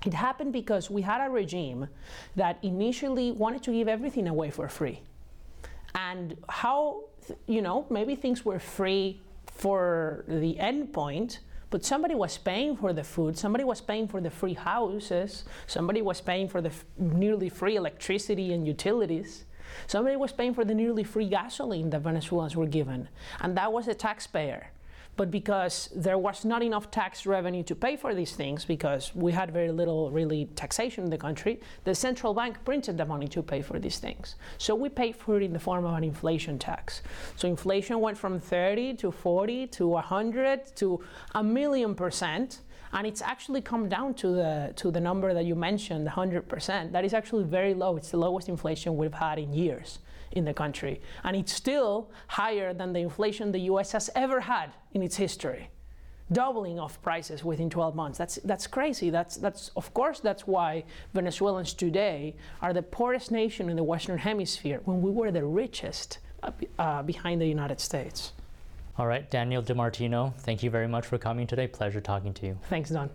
It 0.06 0.14
happened 0.14 0.52
because 0.52 0.90
we 0.90 1.02
had 1.02 1.26
a 1.26 1.30
regime 1.30 1.88
that 2.36 2.58
initially 2.62 3.32
wanted 3.32 3.62
to 3.64 3.72
give 3.72 3.88
everything 3.88 4.28
away 4.28 4.50
for 4.50 4.68
free. 4.68 5.00
And 5.94 6.36
how, 6.48 7.04
you 7.46 7.60
know, 7.60 7.86
maybe 7.90 8.14
things 8.14 8.44
were 8.44 8.58
free 8.58 9.20
for 9.46 10.24
the 10.26 10.58
end 10.58 10.92
point, 10.92 11.40
but 11.68 11.84
somebody 11.84 12.14
was 12.14 12.38
paying 12.38 12.76
for 12.76 12.92
the 12.92 13.04
food, 13.04 13.36
somebody 13.36 13.62
was 13.62 13.80
paying 13.80 14.08
for 14.08 14.20
the 14.20 14.30
free 14.30 14.54
houses, 14.54 15.44
somebody 15.66 16.00
was 16.00 16.20
paying 16.20 16.48
for 16.48 16.62
the 16.62 16.72
nearly 16.98 17.48
free 17.48 17.76
electricity 17.76 18.52
and 18.54 18.66
utilities. 18.66 19.44
Somebody 19.86 20.16
was 20.16 20.32
paying 20.32 20.54
for 20.54 20.64
the 20.64 20.74
nearly 20.74 21.04
free 21.04 21.28
gasoline 21.28 21.90
that 21.90 22.00
Venezuelans 22.00 22.56
were 22.56 22.66
given, 22.66 23.08
and 23.40 23.56
that 23.56 23.72
was 23.72 23.86
the 23.86 23.94
taxpayer 23.94 24.70
but 25.20 25.30
because 25.30 25.90
there 25.94 26.16
was 26.16 26.46
not 26.46 26.62
enough 26.62 26.90
tax 26.90 27.26
revenue 27.26 27.62
to 27.62 27.74
pay 27.74 27.94
for 27.94 28.14
these 28.14 28.34
things, 28.34 28.64
because 28.64 29.14
we 29.14 29.30
had 29.30 29.50
very 29.50 29.70
little 29.70 30.10
really 30.10 30.46
taxation 30.56 31.04
in 31.04 31.10
the 31.10 31.18
country, 31.18 31.60
the 31.84 31.94
central 31.94 32.32
bank 32.32 32.56
printed 32.64 32.96
the 32.96 33.04
money 33.04 33.28
to 33.28 33.42
pay 33.42 33.60
for 33.60 33.78
these 33.78 33.98
things. 33.98 34.36
So 34.56 34.74
we 34.74 34.88
paid 34.88 35.14
for 35.14 35.36
it 35.36 35.42
in 35.42 35.52
the 35.52 35.58
form 35.58 35.84
of 35.84 35.92
an 35.92 36.04
inflation 36.04 36.58
tax. 36.58 37.02
So 37.36 37.48
inflation 37.48 38.00
went 38.00 38.16
from 38.16 38.40
30 38.40 38.94
to 38.94 39.10
40 39.10 39.66
to 39.66 39.88
100 39.88 40.74
to 40.76 41.04
a 41.34 41.44
million 41.44 41.94
percent 41.94 42.60
and 42.92 43.06
it's 43.06 43.22
actually 43.22 43.60
come 43.60 43.88
down 43.88 44.14
to 44.14 44.28
the 44.28 44.72
to 44.76 44.90
the 44.90 45.00
number 45.00 45.32
that 45.32 45.44
you 45.44 45.54
mentioned, 45.54 46.06
the 46.06 46.10
100%. 46.10 46.92
That 46.92 47.04
is 47.04 47.14
actually 47.14 47.44
very 47.44 47.74
low. 47.74 47.96
It's 47.96 48.10
the 48.10 48.16
lowest 48.16 48.48
inflation 48.48 48.96
we've 48.96 49.14
had 49.14 49.38
in 49.38 49.52
years 49.52 50.00
in 50.32 50.44
the 50.44 50.54
country. 50.54 51.00
And 51.24 51.36
it's 51.36 51.52
still 51.52 52.10
higher 52.28 52.72
than 52.72 52.92
the 52.92 53.00
inflation 53.00 53.52
the 53.52 53.60
US 53.72 53.92
has 53.92 54.10
ever 54.14 54.40
had 54.40 54.70
in 54.92 55.02
its 55.02 55.16
history. 55.16 55.70
Doubling 56.32 56.78
of 56.78 57.00
prices 57.02 57.44
within 57.44 57.68
12 57.68 57.96
months. 57.96 58.16
That's, 58.16 58.36
that's 58.44 58.68
crazy. 58.68 59.10
That's, 59.10 59.36
that's, 59.36 59.70
of 59.74 59.92
course, 59.92 60.20
that's 60.20 60.46
why 60.46 60.84
Venezuelans 61.12 61.74
today 61.74 62.36
are 62.62 62.72
the 62.72 62.82
poorest 62.82 63.32
nation 63.32 63.68
in 63.68 63.76
the 63.76 63.82
Western 63.82 64.18
Hemisphere 64.18 64.80
when 64.84 65.02
we 65.02 65.10
were 65.10 65.32
the 65.32 65.44
richest 65.44 66.18
uh, 66.42 66.52
uh 66.78 67.02
behind 67.02 67.40
the 67.40 67.46
United 67.46 67.80
States. 67.80 68.32
All 69.00 69.06
right, 69.06 69.30
Daniel 69.30 69.62
DiMartino, 69.62 70.36
thank 70.40 70.62
you 70.62 70.68
very 70.68 70.86
much 70.86 71.06
for 71.06 71.16
coming 71.16 71.46
today. 71.46 71.66
Pleasure 71.66 72.02
talking 72.02 72.34
to 72.34 72.44
you. 72.44 72.58
Thanks, 72.68 72.90
Don. 72.90 73.08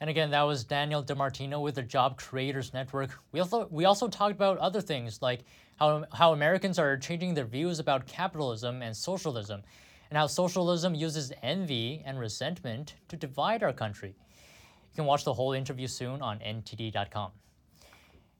And 0.00 0.08
again, 0.08 0.30
that 0.30 0.44
was 0.44 0.64
Daniel 0.64 1.04
DiMartino 1.04 1.60
with 1.60 1.74
the 1.74 1.82
Job 1.82 2.16
Creators 2.16 2.72
Network. 2.72 3.10
We 3.32 3.40
also 3.40 3.68
we 3.70 3.84
also 3.84 4.08
talked 4.08 4.34
about 4.34 4.56
other 4.56 4.80
things 4.80 5.20
like 5.20 5.44
how 5.76 6.06
how 6.10 6.32
Americans 6.32 6.78
are 6.78 6.96
changing 6.96 7.34
their 7.34 7.44
views 7.44 7.80
about 7.80 8.06
capitalism 8.06 8.80
and 8.80 8.96
socialism, 8.96 9.60
and 10.08 10.16
how 10.16 10.26
socialism 10.26 10.94
uses 10.94 11.30
envy 11.42 12.02
and 12.06 12.18
resentment 12.18 12.94
to 13.08 13.16
divide 13.18 13.62
our 13.62 13.74
country. 13.74 14.16
You 14.16 14.96
can 14.96 15.04
watch 15.04 15.24
the 15.24 15.34
whole 15.34 15.52
interview 15.52 15.86
soon 15.86 16.22
on 16.22 16.38
ntd.com. 16.38 17.32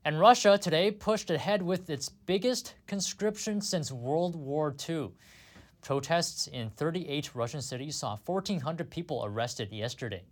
And 0.07 0.19
Russia 0.19 0.57
today 0.57 0.91
pushed 0.91 1.29
ahead 1.29 1.61
with 1.61 1.91
its 1.91 2.09
biggest 2.09 2.75
conscription 2.87 3.61
since 3.61 3.93
World 3.93 4.35
War 4.35 4.75
II. 4.89 5.11
Protests 5.83 6.47
in 6.49 6.71
38 6.71 7.35
Russian 7.35 7.63
cities 7.63 7.97
saw 7.97 8.17
1,400 8.27 8.91
people 8.91 9.23
arrested 9.25 9.73
yesterday. 9.73 10.23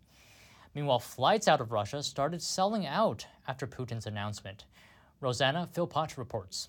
Meanwhile, 0.74 0.98
flights 0.98 1.48
out 1.48 1.60
of 1.60 1.72
Russia 1.72 2.02
started 2.02 2.42
selling 2.42 2.86
out 2.86 3.26
after 3.48 3.66
Putin's 3.66 4.06
announcement. 4.06 4.66
Rosanna 5.20 5.68
Philpott 5.72 6.18
reports. 6.18 6.68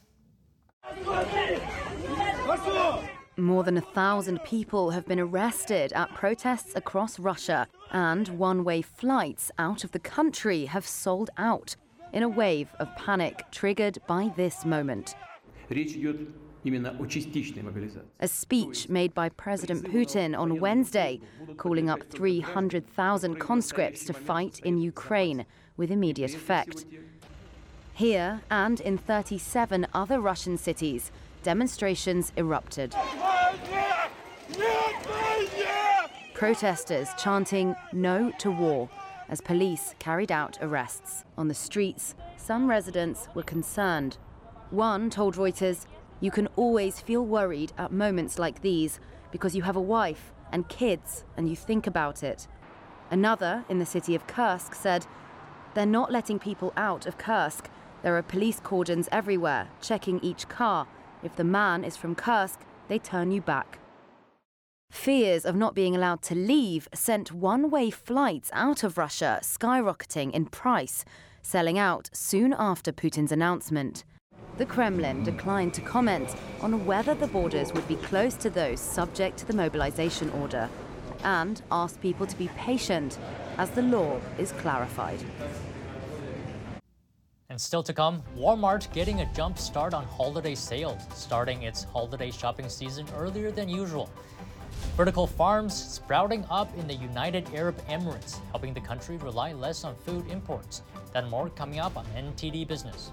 More 3.35 3.63
than 3.63 3.77
a 3.77 3.81
thousand 3.81 4.43
people 4.43 4.91
have 4.91 5.05
been 5.05 5.19
arrested 5.19 5.91
at 5.93 6.13
protests 6.15 6.75
across 6.75 7.19
Russia, 7.19 7.67
and 7.91 8.27
one 8.29 8.63
way 8.63 8.81
flights 8.81 9.51
out 9.59 9.83
of 9.83 9.91
the 9.91 9.99
country 9.99 10.65
have 10.65 10.87
sold 10.87 11.29
out 11.37 11.75
in 12.13 12.23
a 12.23 12.29
wave 12.29 12.69
of 12.79 12.95
panic 12.95 13.43
triggered 13.51 13.99
by 14.07 14.31
this 14.37 14.63
moment. 14.65 15.15
A 18.19 18.27
speech 18.27 18.89
made 18.89 19.13
by 19.13 19.29
President 19.29 19.85
Putin 19.85 20.37
on 20.37 20.59
Wednesday, 20.59 21.21
calling 21.55 21.89
up 21.89 22.03
300,000 22.09 23.35
conscripts 23.35 24.03
to 24.05 24.13
fight 24.13 24.59
in 24.63 24.77
Ukraine 24.77 25.45
with 25.77 25.91
immediate 25.91 26.33
effect. 26.33 26.85
Here 27.93 28.41
and 28.51 28.79
in 28.81 28.97
37 28.97 29.87
other 29.93 30.19
Russian 30.19 30.57
cities, 30.57 31.11
demonstrations 31.43 32.33
erupted. 32.35 32.93
Protesters 36.33 37.09
chanting 37.17 37.75
no 37.93 38.31
to 38.39 38.51
war 38.51 38.89
as 39.29 39.41
police 39.41 39.95
carried 39.99 40.31
out 40.31 40.57
arrests. 40.61 41.23
On 41.37 41.47
the 41.47 41.53
streets, 41.53 42.15
some 42.35 42.69
residents 42.69 43.27
were 43.33 43.43
concerned. 43.43 44.17
One 44.69 45.09
told 45.09 45.35
Reuters 45.35 45.85
you 46.19 46.31
can 46.31 46.47
always 46.55 46.99
feel 46.99 47.25
worried 47.25 47.73
at 47.77 47.91
moments 47.91 48.39
like 48.39 48.61
these 48.61 48.99
because 49.31 49.55
you 49.55 49.61
have 49.61 49.75
a 49.75 49.81
wife 49.81 50.31
and 50.51 50.67
kids 50.69 51.23
and 51.35 51.49
you 51.49 51.55
think 51.55 51.87
about 51.87 52.23
it. 52.23 52.47
Another 53.11 53.63
in 53.69 53.79
the 53.79 53.85
city 53.85 54.15
of 54.15 54.27
Kursk 54.27 54.73
said, 54.73 55.05
They're 55.73 55.85
not 55.85 56.11
letting 56.11 56.39
people 56.39 56.73
out 56.75 57.05
of 57.05 57.17
Kursk. 57.17 57.69
There 58.03 58.17
are 58.17 58.23
police 58.23 58.59
cordons 58.59 59.07
everywhere, 59.11 59.69
checking 59.81 60.19
each 60.21 60.49
car. 60.49 60.87
If 61.23 61.35
the 61.35 61.43
man 61.43 61.83
is 61.83 61.97
from 61.97 62.15
Kursk, 62.15 62.61
they 62.87 62.99
turn 62.99 63.31
you 63.31 63.41
back. 63.41 63.79
Fears 64.89 65.45
of 65.45 65.55
not 65.55 65.75
being 65.75 65.95
allowed 65.95 66.21
to 66.23 66.35
leave 66.35 66.87
sent 66.93 67.31
one 67.31 67.69
way 67.69 67.89
flights 67.89 68.49
out 68.53 68.83
of 68.83 68.97
Russia 68.97 69.39
skyrocketing 69.41 70.31
in 70.31 70.45
price, 70.45 71.03
selling 71.41 71.77
out 71.77 72.09
soon 72.13 72.55
after 72.57 72.91
Putin's 72.91 73.31
announcement. 73.31 74.05
The 74.57 74.65
Kremlin 74.65 75.23
declined 75.23 75.75
to 75.75 75.81
comment 75.81 76.35
on 76.61 76.83
whether 76.87 77.13
the 77.13 77.27
borders 77.27 77.71
would 77.73 77.87
be 77.87 77.95
close 77.95 78.33
to 78.37 78.49
those 78.49 78.79
subject 78.79 79.37
to 79.37 79.45
the 79.45 79.53
mobilization 79.53 80.31
order 80.31 80.67
and 81.23 81.61
asked 81.71 82.01
people 82.01 82.25
to 82.25 82.35
be 82.35 82.47
patient 82.57 83.19
as 83.59 83.69
the 83.69 83.83
law 83.83 84.19
is 84.39 84.51
clarified. 84.53 85.19
And 87.49 87.61
still 87.61 87.83
to 87.83 87.93
come, 87.93 88.23
Walmart 88.35 88.91
getting 88.93 89.21
a 89.21 89.31
jump 89.33 89.59
start 89.59 89.93
on 89.93 90.05
holiday 90.05 90.55
sales, 90.55 91.03
starting 91.13 91.61
its 91.61 91.83
holiday 91.83 92.31
shopping 92.31 92.67
season 92.67 93.05
earlier 93.15 93.51
than 93.51 93.69
usual. 93.69 94.09
Vertical 94.95 95.27
farms 95.27 95.75
sprouting 95.75 96.43
up 96.49 96.75
in 96.79 96.87
the 96.87 96.95
United 96.95 97.47
Arab 97.53 97.77
Emirates, 97.87 98.39
helping 98.49 98.73
the 98.73 98.81
country 98.81 99.17
rely 99.17 99.53
less 99.53 99.83
on 99.83 99.95
food 99.95 100.25
imports. 100.31 100.81
That 101.13 101.29
more 101.29 101.49
coming 101.51 101.79
up 101.79 101.95
on 101.95 102.05
NTD 102.15 102.67
Business. 102.67 103.11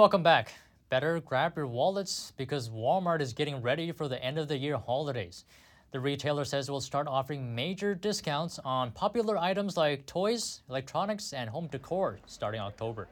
Welcome 0.00 0.22
back. 0.22 0.54
Better 0.88 1.20
grab 1.20 1.54
your 1.58 1.66
wallets 1.66 2.32
because 2.38 2.70
Walmart 2.70 3.20
is 3.20 3.34
getting 3.34 3.60
ready 3.60 3.92
for 3.92 4.08
the 4.08 4.24
end 4.24 4.38
of 4.38 4.48
the 4.48 4.56
year 4.56 4.78
holidays. 4.78 5.44
The 5.90 6.00
retailer 6.00 6.46
says 6.46 6.70
it 6.70 6.72
will 6.72 6.80
start 6.80 7.06
offering 7.06 7.54
major 7.54 7.94
discounts 7.94 8.58
on 8.64 8.92
popular 8.92 9.36
items 9.36 9.76
like 9.76 10.06
toys, 10.06 10.62
electronics, 10.70 11.34
and 11.34 11.50
home 11.50 11.68
decor 11.70 12.18
starting 12.24 12.62
October. 12.62 13.08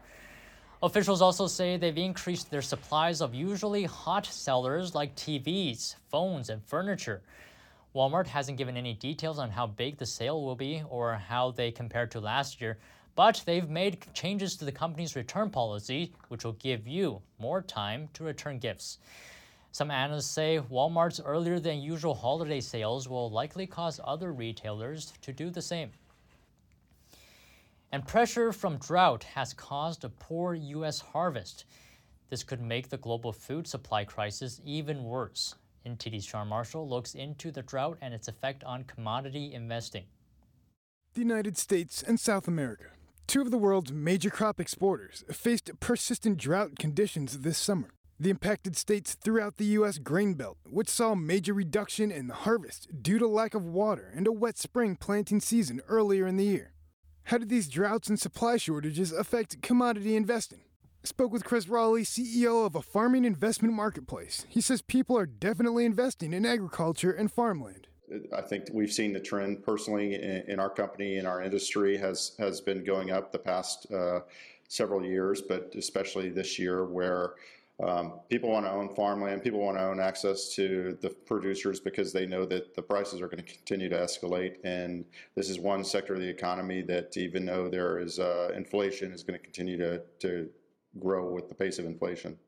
Officials 0.82 1.20
also 1.20 1.46
say 1.46 1.76
they've 1.76 1.98
increased 1.98 2.50
their 2.50 2.62
supplies 2.62 3.20
of 3.20 3.34
usually 3.34 3.84
hot 3.84 4.24
sellers 4.24 4.94
like 4.94 5.14
TVs, 5.14 5.94
phones, 6.08 6.48
and 6.48 6.64
furniture. 6.64 7.20
Walmart 7.94 8.28
hasn't 8.28 8.56
given 8.56 8.78
any 8.78 8.94
details 8.94 9.38
on 9.38 9.50
how 9.50 9.66
big 9.66 9.98
the 9.98 10.06
sale 10.06 10.42
will 10.42 10.56
be 10.56 10.82
or 10.88 11.16
how 11.16 11.50
they 11.50 11.70
compare 11.70 12.06
to 12.06 12.18
last 12.18 12.62
year, 12.62 12.78
but 13.18 13.42
they've 13.46 13.68
made 13.68 13.98
changes 14.14 14.54
to 14.54 14.64
the 14.64 14.70
company's 14.70 15.16
return 15.16 15.50
policy, 15.50 16.12
which 16.28 16.44
will 16.44 16.52
give 16.52 16.86
you 16.86 17.20
more 17.40 17.60
time 17.60 18.08
to 18.12 18.22
return 18.22 18.60
gifts. 18.60 18.98
Some 19.72 19.90
analysts 19.90 20.30
say 20.30 20.60
Walmart's 20.70 21.20
earlier 21.24 21.58
than 21.58 21.82
usual 21.82 22.14
holiday 22.14 22.60
sales 22.60 23.08
will 23.08 23.28
likely 23.28 23.66
cause 23.66 23.98
other 24.04 24.32
retailers 24.32 25.14
to 25.22 25.32
do 25.32 25.50
the 25.50 25.60
same. 25.60 25.90
And 27.90 28.06
pressure 28.06 28.52
from 28.52 28.78
drought 28.78 29.24
has 29.24 29.52
caused 29.52 30.04
a 30.04 30.10
poor 30.10 30.54
U.S. 30.54 31.00
harvest. 31.00 31.64
This 32.30 32.44
could 32.44 32.62
make 32.62 32.88
the 32.88 32.98
global 32.98 33.32
food 33.32 33.66
supply 33.66 34.04
crisis 34.04 34.60
even 34.64 35.02
worse. 35.02 35.56
NTD's 35.84 36.24
Sean 36.24 36.46
Marshall 36.46 36.88
looks 36.88 37.16
into 37.16 37.50
the 37.50 37.62
drought 37.62 37.98
and 38.00 38.14
its 38.14 38.28
effect 38.28 38.62
on 38.62 38.84
commodity 38.84 39.54
investing. 39.54 40.04
The 41.14 41.20
United 41.20 41.58
States 41.58 42.00
and 42.00 42.20
South 42.20 42.46
America 42.46 42.90
Two 43.28 43.42
of 43.42 43.50
the 43.50 43.58
world's 43.58 43.92
major 43.92 44.30
crop 44.30 44.58
exporters 44.58 45.22
faced 45.30 45.70
persistent 45.80 46.38
drought 46.38 46.78
conditions 46.78 47.40
this 47.40 47.58
summer. 47.58 47.90
The 48.18 48.30
impacted 48.30 48.74
states 48.74 49.12
throughout 49.22 49.58
the 49.58 49.66
U.S. 49.66 49.98
grain 49.98 50.32
belt, 50.32 50.56
which 50.64 50.88
saw 50.88 51.14
major 51.14 51.52
reduction 51.52 52.10
in 52.10 52.28
the 52.28 52.34
harvest 52.34 52.88
due 53.02 53.18
to 53.18 53.28
lack 53.28 53.52
of 53.52 53.66
water 53.66 54.10
and 54.16 54.26
a 54.26 54.32
wet 54.32 54.56
spring 54.56 54.96
planting 54.96 55.40
season 55.40 55.82
earlier 55.88 56.26
in 56.26 56.38
the 56.38 56.46
year. 56.46 56.72
How 57.24 57.36
did 57.36 57.50
these 57.50 57.68
droughts 57.68 58.08
and 58.08 58.18
supply 58.18 58.56
shortages 58.56 59.12
affect 59.12 59.60
commodity 59.60 60.16
investing? 60.16 60.60
I 61.04 61.06
spoke 61.06 61.30
with 61.30 61.44
Chris 61.44 61.68
Raleigh, 61.68 62.04
CEO 62.04 62.64
of 62.64 62.74
a 62.74 62.80
farming 62.80 63.26
investment 63.26 63.74
marketplace. 63.74 64.46
He 64.48 64.62
says 64.62 64.80
people 64.80 65.18
are 65.18 65.26
definitely 65.26 65.84
investing 65.84 66.32
in 66.32 66.46
agriculture 66.46 67.12
and 67.12 67.30
farmland. 67.30 67.88
I 68.36 68.40
think 68.40 68.68
we've 68.72 68.92
seen 68.92 69.12
the 69.12 69.20
trend 69.20 69.62
personally 69.62 70.14
in, 70.14 70.44
in 70.48 70.60
our 70.60 70.70
company, 70.70 71.16
in 71.16 71.26
our 71.26 71.42
industry, 71.42 71.96
has 71.98 72.32
has 72.38 72.60
been 72.60 72.84
going 72.84 73.10
up 73.10 73.32
the 73.32 73.38
past 73.38 73.90
uh, 73.92 74.20
several 74.68 75.04
years, 75.04 75.40
but 75.42 75.72
especially 75.76 76.28
this 76.28 76.58
year, 76.58 76.84
where 76.84 77.34
um, 77.80 78.14
people 78.28 78.50
want 78.50 78.66
to 78.66 78.72
own 78.72 78.94
farmland, 78.94 79.42
people 79.42 79.60
want 79.60 79.78
to 79.78 79.84
own 79.84 80.00
access 80.00 80.52
to 80.56 80.98
the 81.00 81.10
producers 81.10 81.78
because 81.78 82.12
they 82.12 82.26
know 82.26 82.44
that 82.44 82.74
the 82.74 82.82
prices 82.82 83.20
are 83.20 83.28
going 83.28 83.44
to 83.44 83.52
continue 83.52 83.88
to 83.88 83.96
escalate. 83.96 84.56
And 84.64 85.04
this 85.36 85.48
is 85.48 85.60
one 85.60 85.84
sector 85.84 86.14
of 86.14 86.20
the 86.20 86.28
economy 86.28 86.82
that, 86.82 87.16
even 87.16 87.46
though 87.46 87.68
there 87.68 88.00
is 88.00 88.18
uh, 88.18 88.50
inflation, 88.56 89.12
is 89.12 89.22
going 89.22 89.38
to 89.38 89.44
continue 89.44 89.78
to 89.78 90.02
to 90.20 90.48
grow 90.98 91.30
with 91.30 91.48
the 91.48 91.54
pace 91.54 91.78
of 91.78 91.84
inflation. 91.84 92.38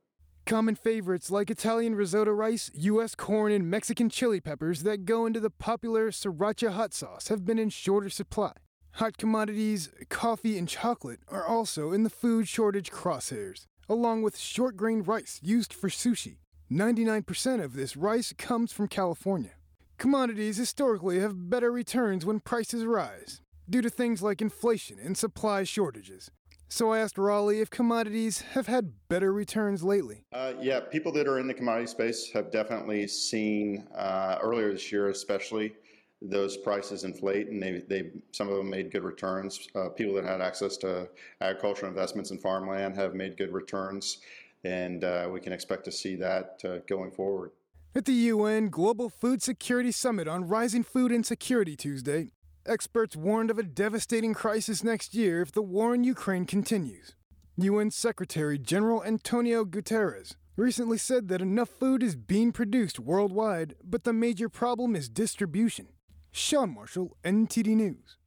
Common 0.47 0.75
favorites 0.75 1.31
like 1.31 1.51
Italian 1.51 1.95
risotto 1.95 2.33
rice, 2.33 2.71
U.S. 2.75 3.15
corn, 3.15 3.53
and 3.53 3.71
Mexican 3.71 4.09
chili 4.09 4.41
peppers 4.41 4.83
that 4.83 5.05
go 5.05 5.27
into 5.27 5.39
the 5.39 5.51
popular 5.51 6.11
sriracha 6.11 6.73
hot 6.73 6.93
sauce 6.93 7.29
have 7.29 7.45
been 7.45 7.59
in 7.59 7.71
shorter 7.71 8.11
supply. 8.11 8.53
Hot 8.95 9.17
commodities, 9.17 9.91
coffee, 10.09 10.59
and 10.59 10.69
chocolate 10.69 11.21
are 11.29 11.47
also 11.47 11.93
in 11.93 12.03
the 12.03 12.11
food 12.11 12.49
shortage 12.49 12.91
crosshairs, 12.91 13.67
along 13.89 14.23
with 14.23 14.37
short 14.37 14.77
grain 14.77 15.03
rice 15.03 15.39
used 15.43 15.73
for 15.73 15.89
sushi. 15.89 16.39
99% 16.71 17.63
of 17.63 17.75
this 17.75 17.97
rice 17.97 18.33
comes 18.37 18.73
from 18.73 18.89
California. 18.89 19.53
Commodities 19.99 20.57
historically 20.57 21.21
have 21.21 21.51
better 21.51 21.71
returns 21.71 22.25
when 22.25 22.41
prices 22.41 22.85
rise, 22.85 23.41
due 23.69 23.83
to 23.83 23.91
things 23.91 24.23
like 24.23 24.41
inflation 24.41 24.99
and 24.99 25.17
supply 25.17 25.63
shortages. 25.63 26.31
So 26.73 26.93
I 26.93 27.01
asked 27.01 27.19
Raleigh 27.19 27.61
if 27.61 27.69
commodities 27.69 28.43
have 28.53 28.69
had 28.69 28.93
better 29.09 29.33
returns 29.33 29.83
lately. 29.83 30.25
Uh, 30.33 30.53
yeah, 30.61 30.79
people 30.79 31.11
that 31.13 31.27
are 31.27 31.41
in 31.41 31.49
the 31.49 31.53
commodity 31.53 31.89
space 31.89 32.31
have 32.31 32.53
definitely 32.53 33.09
seen 33.09 33.89
uh, 33.97 34.39
earlier 34.41 34.73
this 34.73 34.93
year, 34.93 35.09
especially 35.09 35.75
those 36.23 36.57
prices 36.57 37.03
inflate, 37.03 37.49
and 37.49 37.61
they, 37.61 37.83
they 37.89 38.11
some 38.31 38.49
of 38.49 38.57
them 38.57 38.71
made 38.71 38.93
good 38.93 39.03
returns. 39.03 39.69
Uh, 39.75 39.89
people 39.89 40.15
that 40.15 40.25
had 40.25 40.41
access 40.41 40.77
to 40.77 41.09
agricultural 41.41 41.91
investments 41.91 42.31
in 42.31 42.39
farmland 42.39 42.95
have 42.95 43.17
made 43.17 43.37
good 43.37 43.53
returns, 43.53 44.19
and 44.63 45.03
uh, 45.03 45.29
we 45.31 45.41
can 45.41 45.53
expect 45.53 45.85
to 45.87 45.91
see 45.91 46.15
that 46.15 46.63
uh, 46.65 46.79
going 46.87 47.11
forward. 47.11 47.51
At 47.97 48.05
the 48.05 48.13
UN 48.13 48.69
Global 48.69 49.09
Food 49.09 49.43
Security 49.43 49.91
Summit 49.91 50.29
on 50.29 50.47
Rising 50.47 50.85
Food 50.85 51.11
Insecurity 51.11 51.75
Tuesday, 51.75 52.31
Experts 52.67 53.17
warned 53.17 53.51
of 53.51 53.59
a 53.59 53.63
devastating 53.63 54.35
crisis 54.35 54.85
next 54.85 55.15
year 55.15 55.41
if 55.41 55.51
the 55.51 55.63
war 55.63 55.95
in 55.95 56.05
Ukraine 56.05 56.45
continues. 56.45 57.15
UN 57.57 57.91
Secretary 57.91 58.59
General 58.59 59.03
Antonio 59.03 59.65
Guterres 59.65 60.37
recently 60.57 60.99
said 60.99 61.29
that 61.29 61.41
enough 61.41 61.71
food 61.71 62.03
is 62.03 62.17
being 62.17 62.53
produced 62.53 63.01
worldwide, 63.01 63.77
but 63.83 64.05
the 64.05 64.13
major 64.13 64.51
problem 64.51 64.95
is 64.95 65.09
distribution. 65.09 65.89
Sean 66.33 66.75
Marshall, 66.75 67.17
NTD 67.25 67.69
News. 67.69 68.19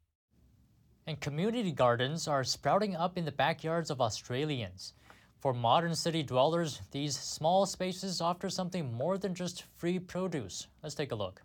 And 1.05 1.19
community 1.19 1.71
gardens 1.71 2.27
are 2.27 2.43
sprouting 2.43 2.95
up 2.95 3.19
in 3.19 3.25
the 3.25 3.31
backyards 3.31 3.91
of 3.91 4.01
Australians. 4.01 4.93
For 5.41 5.53
modern 5.53 5.93
city 5.93 6.23
dwellers, 6.23 6.81
these 6.89 7.15
small 7.15 7.67
spaces 7.67 8.19
offer 8.19 8.49
something 8.49 8.91
more 8.91 9.19
than 9.19 9.35
just 9.35 9.65
free 9.77 9.99
produce. 9.99 10.67
Let's 10.81 10.95
take 10.95 11.11
a 11.11 11.15
look. 11.15 11.43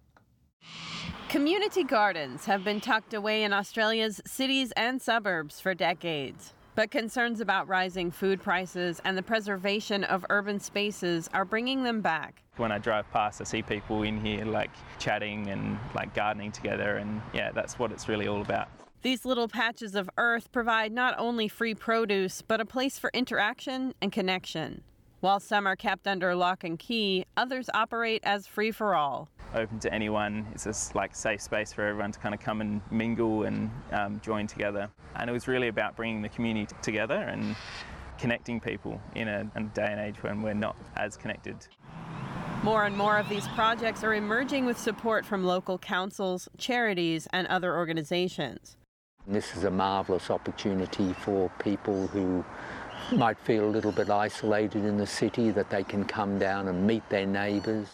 Community 1.28 1.84
gardens 1.84 2.46
have 2.46 2.64
been 2.64 2.80
tucked 2.80 3.12
away 3.12 3.42
in 3.42 3.52
Australia's 3.52 4.18
cities 4.24 4.72
and 4.78 5.00
suburbs 5.00 5.60
for 5.60 5.74
decades. 5.74 6.54
But 6.74 6.90
concerns 6.90 7.42
about 7.42 7.68
rising 7.68 8.10
food 8.10 8.42
prices 8.42 8.98
and 9.04 9.14
the 9.14 9.22
preservation 9.22 10.04
of 10.04 10.24
urban 10.30 10.58
spaces 10.58 11.28
are 11.34 11.44
bringing 11.44 11.82
them 11.82 12.00
back. 12.00 12.42
When 12.56 12.72
I 12.72 12.78
drive 12.78 13.10
past, 13.10 13.42
I 13.42 13.44
see 13.44 13.60
people 13.60 14.04
in 14.04 14.24
here 14.24 14.46
like 14.46 14.70
chatting 14.98 15.48
and 15.48 15.78
like 15.94 16.14
gardening 16.14 16.50
together, 16.50 16.96
and 16.96 17.20
yeah, 17.34 17.52
that's 17.52 17.78
what 17.78 17.92
it's 17.92 18.08
really 18.08 18.26
all 18.26 18.40
about. 18.40 18.68
These 19.02 19.26
little 19.26 19.48
patches 19.48 19.94
of 19.94 20.08
earth 20.16 20.50
provide 20.50 20.92
not 20.92 21.14
only 21.18 21.46
free 21.46 21.74
produce, 21.74 22.40
but 22.40 22.58
a 22.58 22.64
place 22.64 22.98
for 22.98 23.10
interaction 23.12 23.92
and 24.00 24.10
connection. 24.10 24.82
While 25.20 25.40
some 25.40 25.66
are 25.66 25.74
kept 25.74 26.06
under 26.06 26.32
lock 26.36 26.62
and 26.62 26.78
key, 26.78 27.24
others 27.36 27.68
operate 27.74 28.20
as 28.22 28.46
free 28.46 28.70
for 28.70 28.94
all. 28.94 29.28
Open 29.52 29.80
to 29.80 29.92
anyone. 29.92 30.46
It's 30.52 30.62
just 30.62 30.94
like 30.94 31.16
safe 31.16 31.40
space 31.40 31.72
for 31.72 31.84
everyone 31.84 32.12
to 32.12 32.20
kind 32.20 32.36
of 32.36 32.40
come 32.40 32.60
and 32.60 32.80
mingle 32.92 33.42
and 33.42 33.68
um, 33.90 34.20
join 34.20 34.46
together. 34.46 34.88
And 35.16 35.28
it 35.28 35.32
was 35.32 35.48
really 35.48 35.66
about 35.66 35.96
bringing 35.96 36.22
the 36.22 36.28
community 36.28 36.72
together 36.82 37.16
and 37.16 37.56
connecting 38.16 38.60
people 38.60 39.00
in 39.16 39.26
a, 39.26 39.50
a 39.56 39.62
day 39.62 39.88
and 39.90 40.00
age 40.00 40.22
when 40.22 40.40
we're 40.40 40.54
not 40.54 40.76
as 40.96 41.16
connected. 41.16 41.56
More 42.62 42.84
and 42.84 42.96
more 42.96 43.18
of 43.18 43.28
these 43.28 43.48
projects 43.48 44.04
are 44.04 44.14
emerging 44.14 44.66
with 44.66 44.78
support 44.78 45.26
from 45.26 45.42
local 45.42 45.78
councils, 45.78 46.48
charities, 46.58 47.26
and 47.32 47.48
other 47.48 47.76
organizations. 47.76 48.76
This 49.26 49.56
is 49.56 49.64
a 49.64 49.70
marvellous 49.70 50.30
opportunity 50.30 51.12
for 51.12 51.50
people 51.58 52.06
who 52.06 52.44
might 53.12 53.38
feel 53.38 53.64
a 53.64 53.70
little 53.70 53.92
bit 53.92 54.10
isolated 54.10 54.84
in 54.84 54.98
the 54.98 55.06
city, 55.06 55.50
that 55.50 55.70
they 55.70 55.82
can 55.82 56.04
come 56.04 56.38
down 56.38 56.68
and 56.68 56.86
meet 56.86 57.08
their 57.08 57.26
neighbours. 57.26 57.88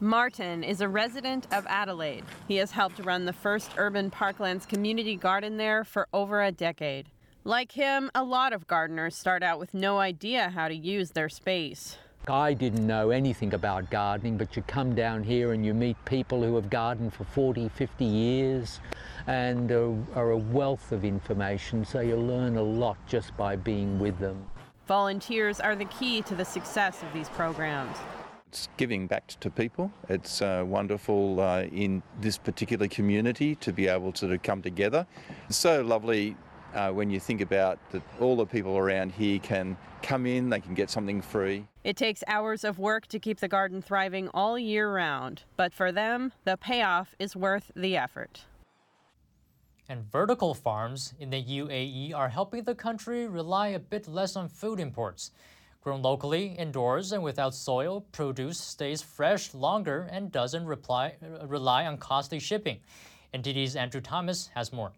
Martin 0.00 0.62
is 0.62 0.80
a 0.80 0.88
resident 0.88 1.46
of 1.52 1.66
Adelaide. 1.68 2.24
He 2.46 2.56
has 2.56 2.70
helped 2.70 3.00
run 3.00 3.24
the 3.24 3.32
first 3.32 3.72
urban 3.76 4.10
parklands 4.10 4.68
community 4.68 5.16
garden 5.16 5.56
there 5.56 5.84
for 5.84 6.06
over 6.12 6.42
a 6.42 6.52
decade. 6.52 7.08
Like 7.44 7.72
him, 7.72 8.10
a 8.14 8.22
lot 8.22 8.52
of 8.52 8.66
gardeners 8.66 9.16
start 9.16 9.42
out 9.42 9.58
with 9.58 9.74
no 9.74 9.98
idea 9.98 10.50
how 10.50 10.68
to 10.68 10.74
use 10.74 11.10
their 11.10 11.28
space. 11.28 11.96
I 12.30 12.52
didn't 12.52 12.86
know 12.86 13.10
anything 13.10 13.54
about 13.54 13.90
gardening, 13.90 14.36
but 14.36 14.56
you 14.56 14.62
come 14.62 14.94
down 14.94 15.22
here 15.22 15.52
and 15.52 15.64
you 15.64 15.72
meet 15.72 15.96
people 16.04 16.42
who 16.42 16.54
have 16.56 16.68
gardened 16.68 17.14
for 17.14 17.24
40, 17.24 17.68
50 17.70 18.04
years 18.04 18.80
and 19.26 19.70
are, 19.70 19.94
are 20.14 20.30
a 20.32 20.36
wealth 20.36 20.92
of 20.92 21.04
information, 21.04 21.84
so 21.84 22.00
you 22.00 22.16
learn 22.16 22.56
a 22.56 22.62
lot 22.62 22.96
just 23.06 23.36
by 23.36 23.56
being 23.56 23.98
with 23.98 24.18
them. 24.18 24.44
Volunteers 24.86 25.60
are 25.60 25.76
the 25.76 25.84
key 25.86 26.22
to 26.22 26.34
the 26.34 26.44
success 26.44 27.02
of 27.02 27.12
these 27.12 27.28
programs. 27.30 27.96
It's 28.48 28.68
giving 28.78 29.06
back 29.06 29.26
to 29.40 29.50
people. 29.50 29.92
It's 30.08 30.40
uh, 30.40 30.64
wonderful 30.66 31.40
uh, 31.40 31.64
in 31.64 32.02
this 32.20 32.38
particular 32.38 32.88
community 32.88 33.54
to 33.56 33.72
be 33.72 33.88
able 33.88 34.12
to 34.12 34.38
come 34.38 34.62
together. 34.62 35.06
It's 35.48 35.58
so 35.58 35.82
lovely 35.82 36.36
uh, 36.74 36.90
when 36.90 37.10
you 37.10 37.20
think 37.20 37.40
about 37.40 37.78
that 37.90 38.02
all 38.20 38.36
the 38.36 38.46
people 38.46 38.76
around 38.78 39.12
here 39.12 39.38
can 39.38 39.76
come 40.02 40.26
in, 40.26 40.48
they 40.48 40.60
can 40.60 40.74
get 40.74 40.90
something 40.90 41.20
free. 41.20 41.66
It 41.88 41.96
takes 41.96 42.22
hours 42.26 42.64
of 42.64 42.78
work 42.78 43.06
to 43.06 43.18
keep 43.18 43.40
the 43.40 43.48
garden 43.48 43.80
thriving 43.80 44.28
all 44.34 44.58
year 44.58 44.92
round, 44.92 45.44
but 45.56 45.72
for 45.72 45.90
them, 45.90 46.32
the 46.44 46.58
payoff 46.58 47.14
is 47.18 47.34
worth 47.34 47.72
the 47.74 47.96
effort. 47.96 48.44
And 49.88 50.04
vertical 50.12 50.52
farms 50.52 51.14
in 51.18 51.30
the 51.30 51.42
UAE 51.42 52.12
are 52.14 52.28
helping 52.28 52.64
the 52.64 52.74
country 52.74 53.26
rely 53.26 53.68
a 53.68 53.78
bit 53.78 54.06
less 54.06 54.36
on 54.36 54.50
food 54.50 54.80
imports. 54.80 55.30
Grown 55.80 56.02
locally, 56.02 56.48
indoors, 56.58 57.12
and 57.12 57.22
without 57.22 57.54
soil, 57.54 58.02
produce 58.12 58.60
stays 58.60 59.00
fresh 59.00 59.54
longer 59.54 60.10
and 60.12 60.30
doesn't 60.30 60.66
reply, 60.66 61.14
rely 61.46 61.86
on 61.86 61.96
costly 61.96 62.38
shipping. 62.38 62.80
NTD's 63.32 63.76
Andrew 63.76 64.02
Thomas 64.02 64.50
has 64.54 64.74
more. 64.74 64.92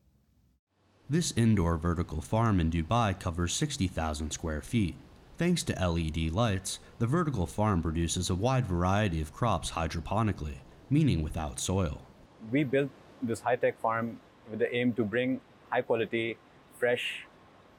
This 1.08 1.32
indoor 1.36 1.76
vertical 1.76 2.20
farm 2.20 2.58
in 2.58 2.68
Dubai 2.68 3.16
covers 3.16 3.52
60,000 3.52 4.32
square 4.32 4.60
feet. 4.60 4.96
Thanks 5.40 5.62
to 5.62 5.72
LED 5.72 6.32
lights, 6.32 6.80
the 6.98 7.06
vertical 7.06 7.46
farm 7.46 7.80
produces 7.80 8.28
a 8.28 8.34
wide 8.34 8.66
variety 8.66 9.22
of 9.22 9.32
crops 9.32 9.70
hydroponically, 9.70 10.56
meaning 10.90 11.22
without 11.22 11.58
soil. 11.58 12.02
We 12.50 12.62
built 12.62 12.90
this 13.22 13.40
high 13.40 13.56
tech 13.56 13.80
farm 13.80 14.20
with 14.50 14.58
the 14.58 14.70
aim 14.76 14.92
to 14.92 15.02
bring 15.02 15.40
high 15.70 15.80
quality, 15.80 16.36
fresh, 16.78 17.24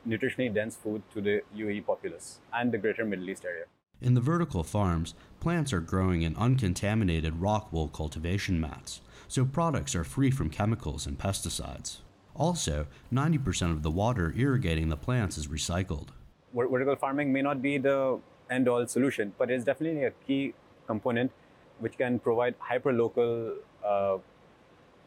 nutritionally 0.07 0.51
dense 0.51 0.75
food 0.75 1.03
to 1.13 1.21
the 1.21 1.43
UAE 1.55 1.85
populace 1.85 2.39
and 2.51 2.71
the 2.71 2.79
greater 2.79 3.05
Middle 3.05 3.29
East 3.29 3.45
area. 3.45 3.65
In 4.01 4.15
the 4.15 4.21
vertical 4.21 4.63
farms, 4.63 5.13
plants 5.39 5.71
are 5.71 5.81
growing 5.81 6.23
in 6.23 6.35
uncontaminated 6.37 7.41
rock 7.41 7.71
wool 7.71 7.89
cultivation 7.89 8.59
mats, 8.59 9.01
so 9.27 9.45
products 9.45 9.93
are 9.93 10.03
free 10.03 10.31
from 10.31 10.49
chemicals 10.49 11.05
and 11.05 11.19
pesticides. 11.19 11.97
Also, 12.35 12.87
90% 13.13 13.71
of 13.71 13.83
the 13.83 13.91
water 13.91 14.33
irrigating 14.35 14.89
the 14.89 14.97
plants 14.97 15.37
is 15.37 15.45
recycled. 15.47 16.07
Vertical 16.53 16.95
farming 16.95 17.31
may 17.31 17.41
not 17.41 17.61
be 17.61 17.77
the 17.77 18.19
end 18.49 18.67
all 18.67 18.85
solution, 18.87 19.33
but 19.37 19.49
it's 19.49 19.63
definitely 19.63 20.03
a 20.03 20.11
key 20.27 20.53
component 20.85 21.31
which 21.79 21.97
can 21.97 22.19
provide 22.19 22.55
hyper 22.59 22.93
local, 22.93 23.53
uh, 23.85 24.17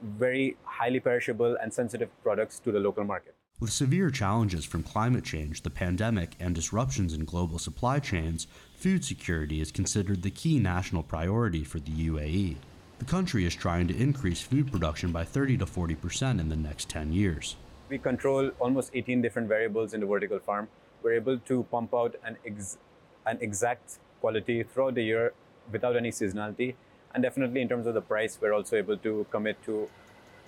very 0.03 0.57
highly 0.65 1.01
perishable 1.01 1.57
and 1.63 1.73
sensitive 1.73 2.11
products 2.23 2.59
to 2.61 2.73
the 2.73 2.81
local 2.81 3.05
market. 3.05 3.35
With 3.61 3.71
severe 3.71 4.11
challenges 4.11 4.65
from 4.65 4.83
climate 4.83 5.25
change, 5.25 5.63
the 5.63 5.71
pandemic, 5.71 6.35
and 6.41 6.55
disruptions 6.55 7.13
in 7.13 7.25
global 7.25 7.59
supply 7.59 8.01
chains, 8.01 8.49
food 8.77 9.05
security 9.05 9.61
is 9.61 9.71
considered 9.71 10.23
the 10.23 10.31
key 10.31 10.59
national 10.59 11.05
priority 11.05 11.63
for 11.63 11.79
the 11.79 11.93
UAE. 11.93 12.57
The 12.99 13.05
country 13.05 13.45
is 13.45 13.55
trying 13.55 13.87
to 13.89 13.97
increase 13.97 14.41
food 14.41 14.73
production 14.73 15.13
by 15.13 15.25
30 15.25 15.59
to 15.59 15.67
40 15.67 15.95
percent 15.95 16.41
in 16.41 16.49
the 16.49 16.57
next 16.57 16.89
10 16.89 17.13
years. 17.13 17.57
We 17.89 17.99
control 17.99 18.51
almost 18.59 18.91
18 18.95 19.23
different 19.23 19.49
variables 19.49 19.95
in 19.95 20.01
the 20.01 20.07
vertical 20.07 20.41
farm. 20.41 20.69
We're 21.05 21.13
able 21.13 21.39
to 21.39 21.63
pump 21.65 21.93
out 21.95 22.17
an, 22.25 22.39
ex- 22.47 22.79
an 23.27 23.37
exact 23.43 23.99
quality 24.21 24.63
throughout 24.63 24.95
the 24.95 25.03
year 25.03 25.35
without 25.71 25.97
any 25.97 26.11
seasonality. 26.11 26.77
And 27.15 27.23
definitely, 27.23 27.61
in 27.61 27.69
terms 27.69 27.87
of 27.87 27.93
the 27.93 28.01
price, 28.01 28.39
we're 28.41 28.55
also 28.55 28.77
able 28.77 28.97
to 28.97 29.27
commit 29.31 29.63
to 29.65 29.89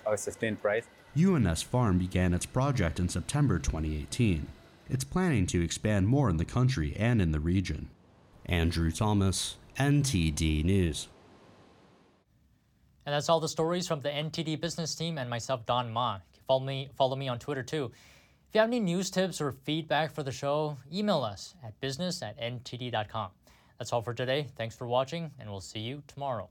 a 0.05 0.17
sustained 0.17 0.59
price. 0.59 0.87
UNS 1.15 1.61
Farm 1.61 1.99
began 1.99 2.33
its 2.33 2.47
project 2.47 2.99
in 2.99 3.07
September 3.07 3.59
2018. 3.59 4.47
It's 4.89 5.03
planning 5.03 5.45
to 5.47 5.63
expand 5.63 6.07
more 6.07 6.27
in 6.27 6.37
the 6.37 6.45
country 6.45 6.95
and 6.97 7.21
in 7.21 7.31
the 7.31 7.39
region. 7.39 7.89
Andrew 8.47 8.91
Thomas, 8.91 9.57
NTD 9.77 10.63
News. 10.63 11.07
And 13.05 13.13
that's 13.13 13.29
all 13.29 13.39
the 13.39 13.47
stories 13.47 13.87
from 13.87 14.01
the 14.01 14.09
NTD 14.09 14.59
business 14.59 14.95
team 14.95 15.19
and 15.19 15.29
myself, 15.29 15.65
Don 15.67 15.91
Ma. 15.93 16.19
Follow 16.47 16.65
me, 16.65 16.89
follow 16.97 17.15
me 17.15 17.27
on 17.27 17.37
Twitter 17.37 17.63
too. 17.63 17.91
If 18.47 18.55
you 18.55 18.61
have 18.61 18.69
any 18.69 18.79
news 18.79 19.09
tips 19.09 19.41
or 19.41 19.51
feedback 19.51 20.13
for 20.13 20.23
the 20.23 20.31
show, 20.31 20.77
email 20.91 21.21
us 21.21 21.53
at 21.65 21.77
business 21.81 22.21
at 22.21 22.39
ntd.com. 22.39 23.31
That's 23.77 23.91
all 23.91 24.01
for 24.01 24.13
today. 24.13 24.47
Thanks 24.55 24.73
for 24.73 24.87
watching, 24.87 25.31
and 25.37 25.49
we'll 25.49 25.59
see 25.59 25.79
you 25.79 26.01
tomorrow. 26.07 26.49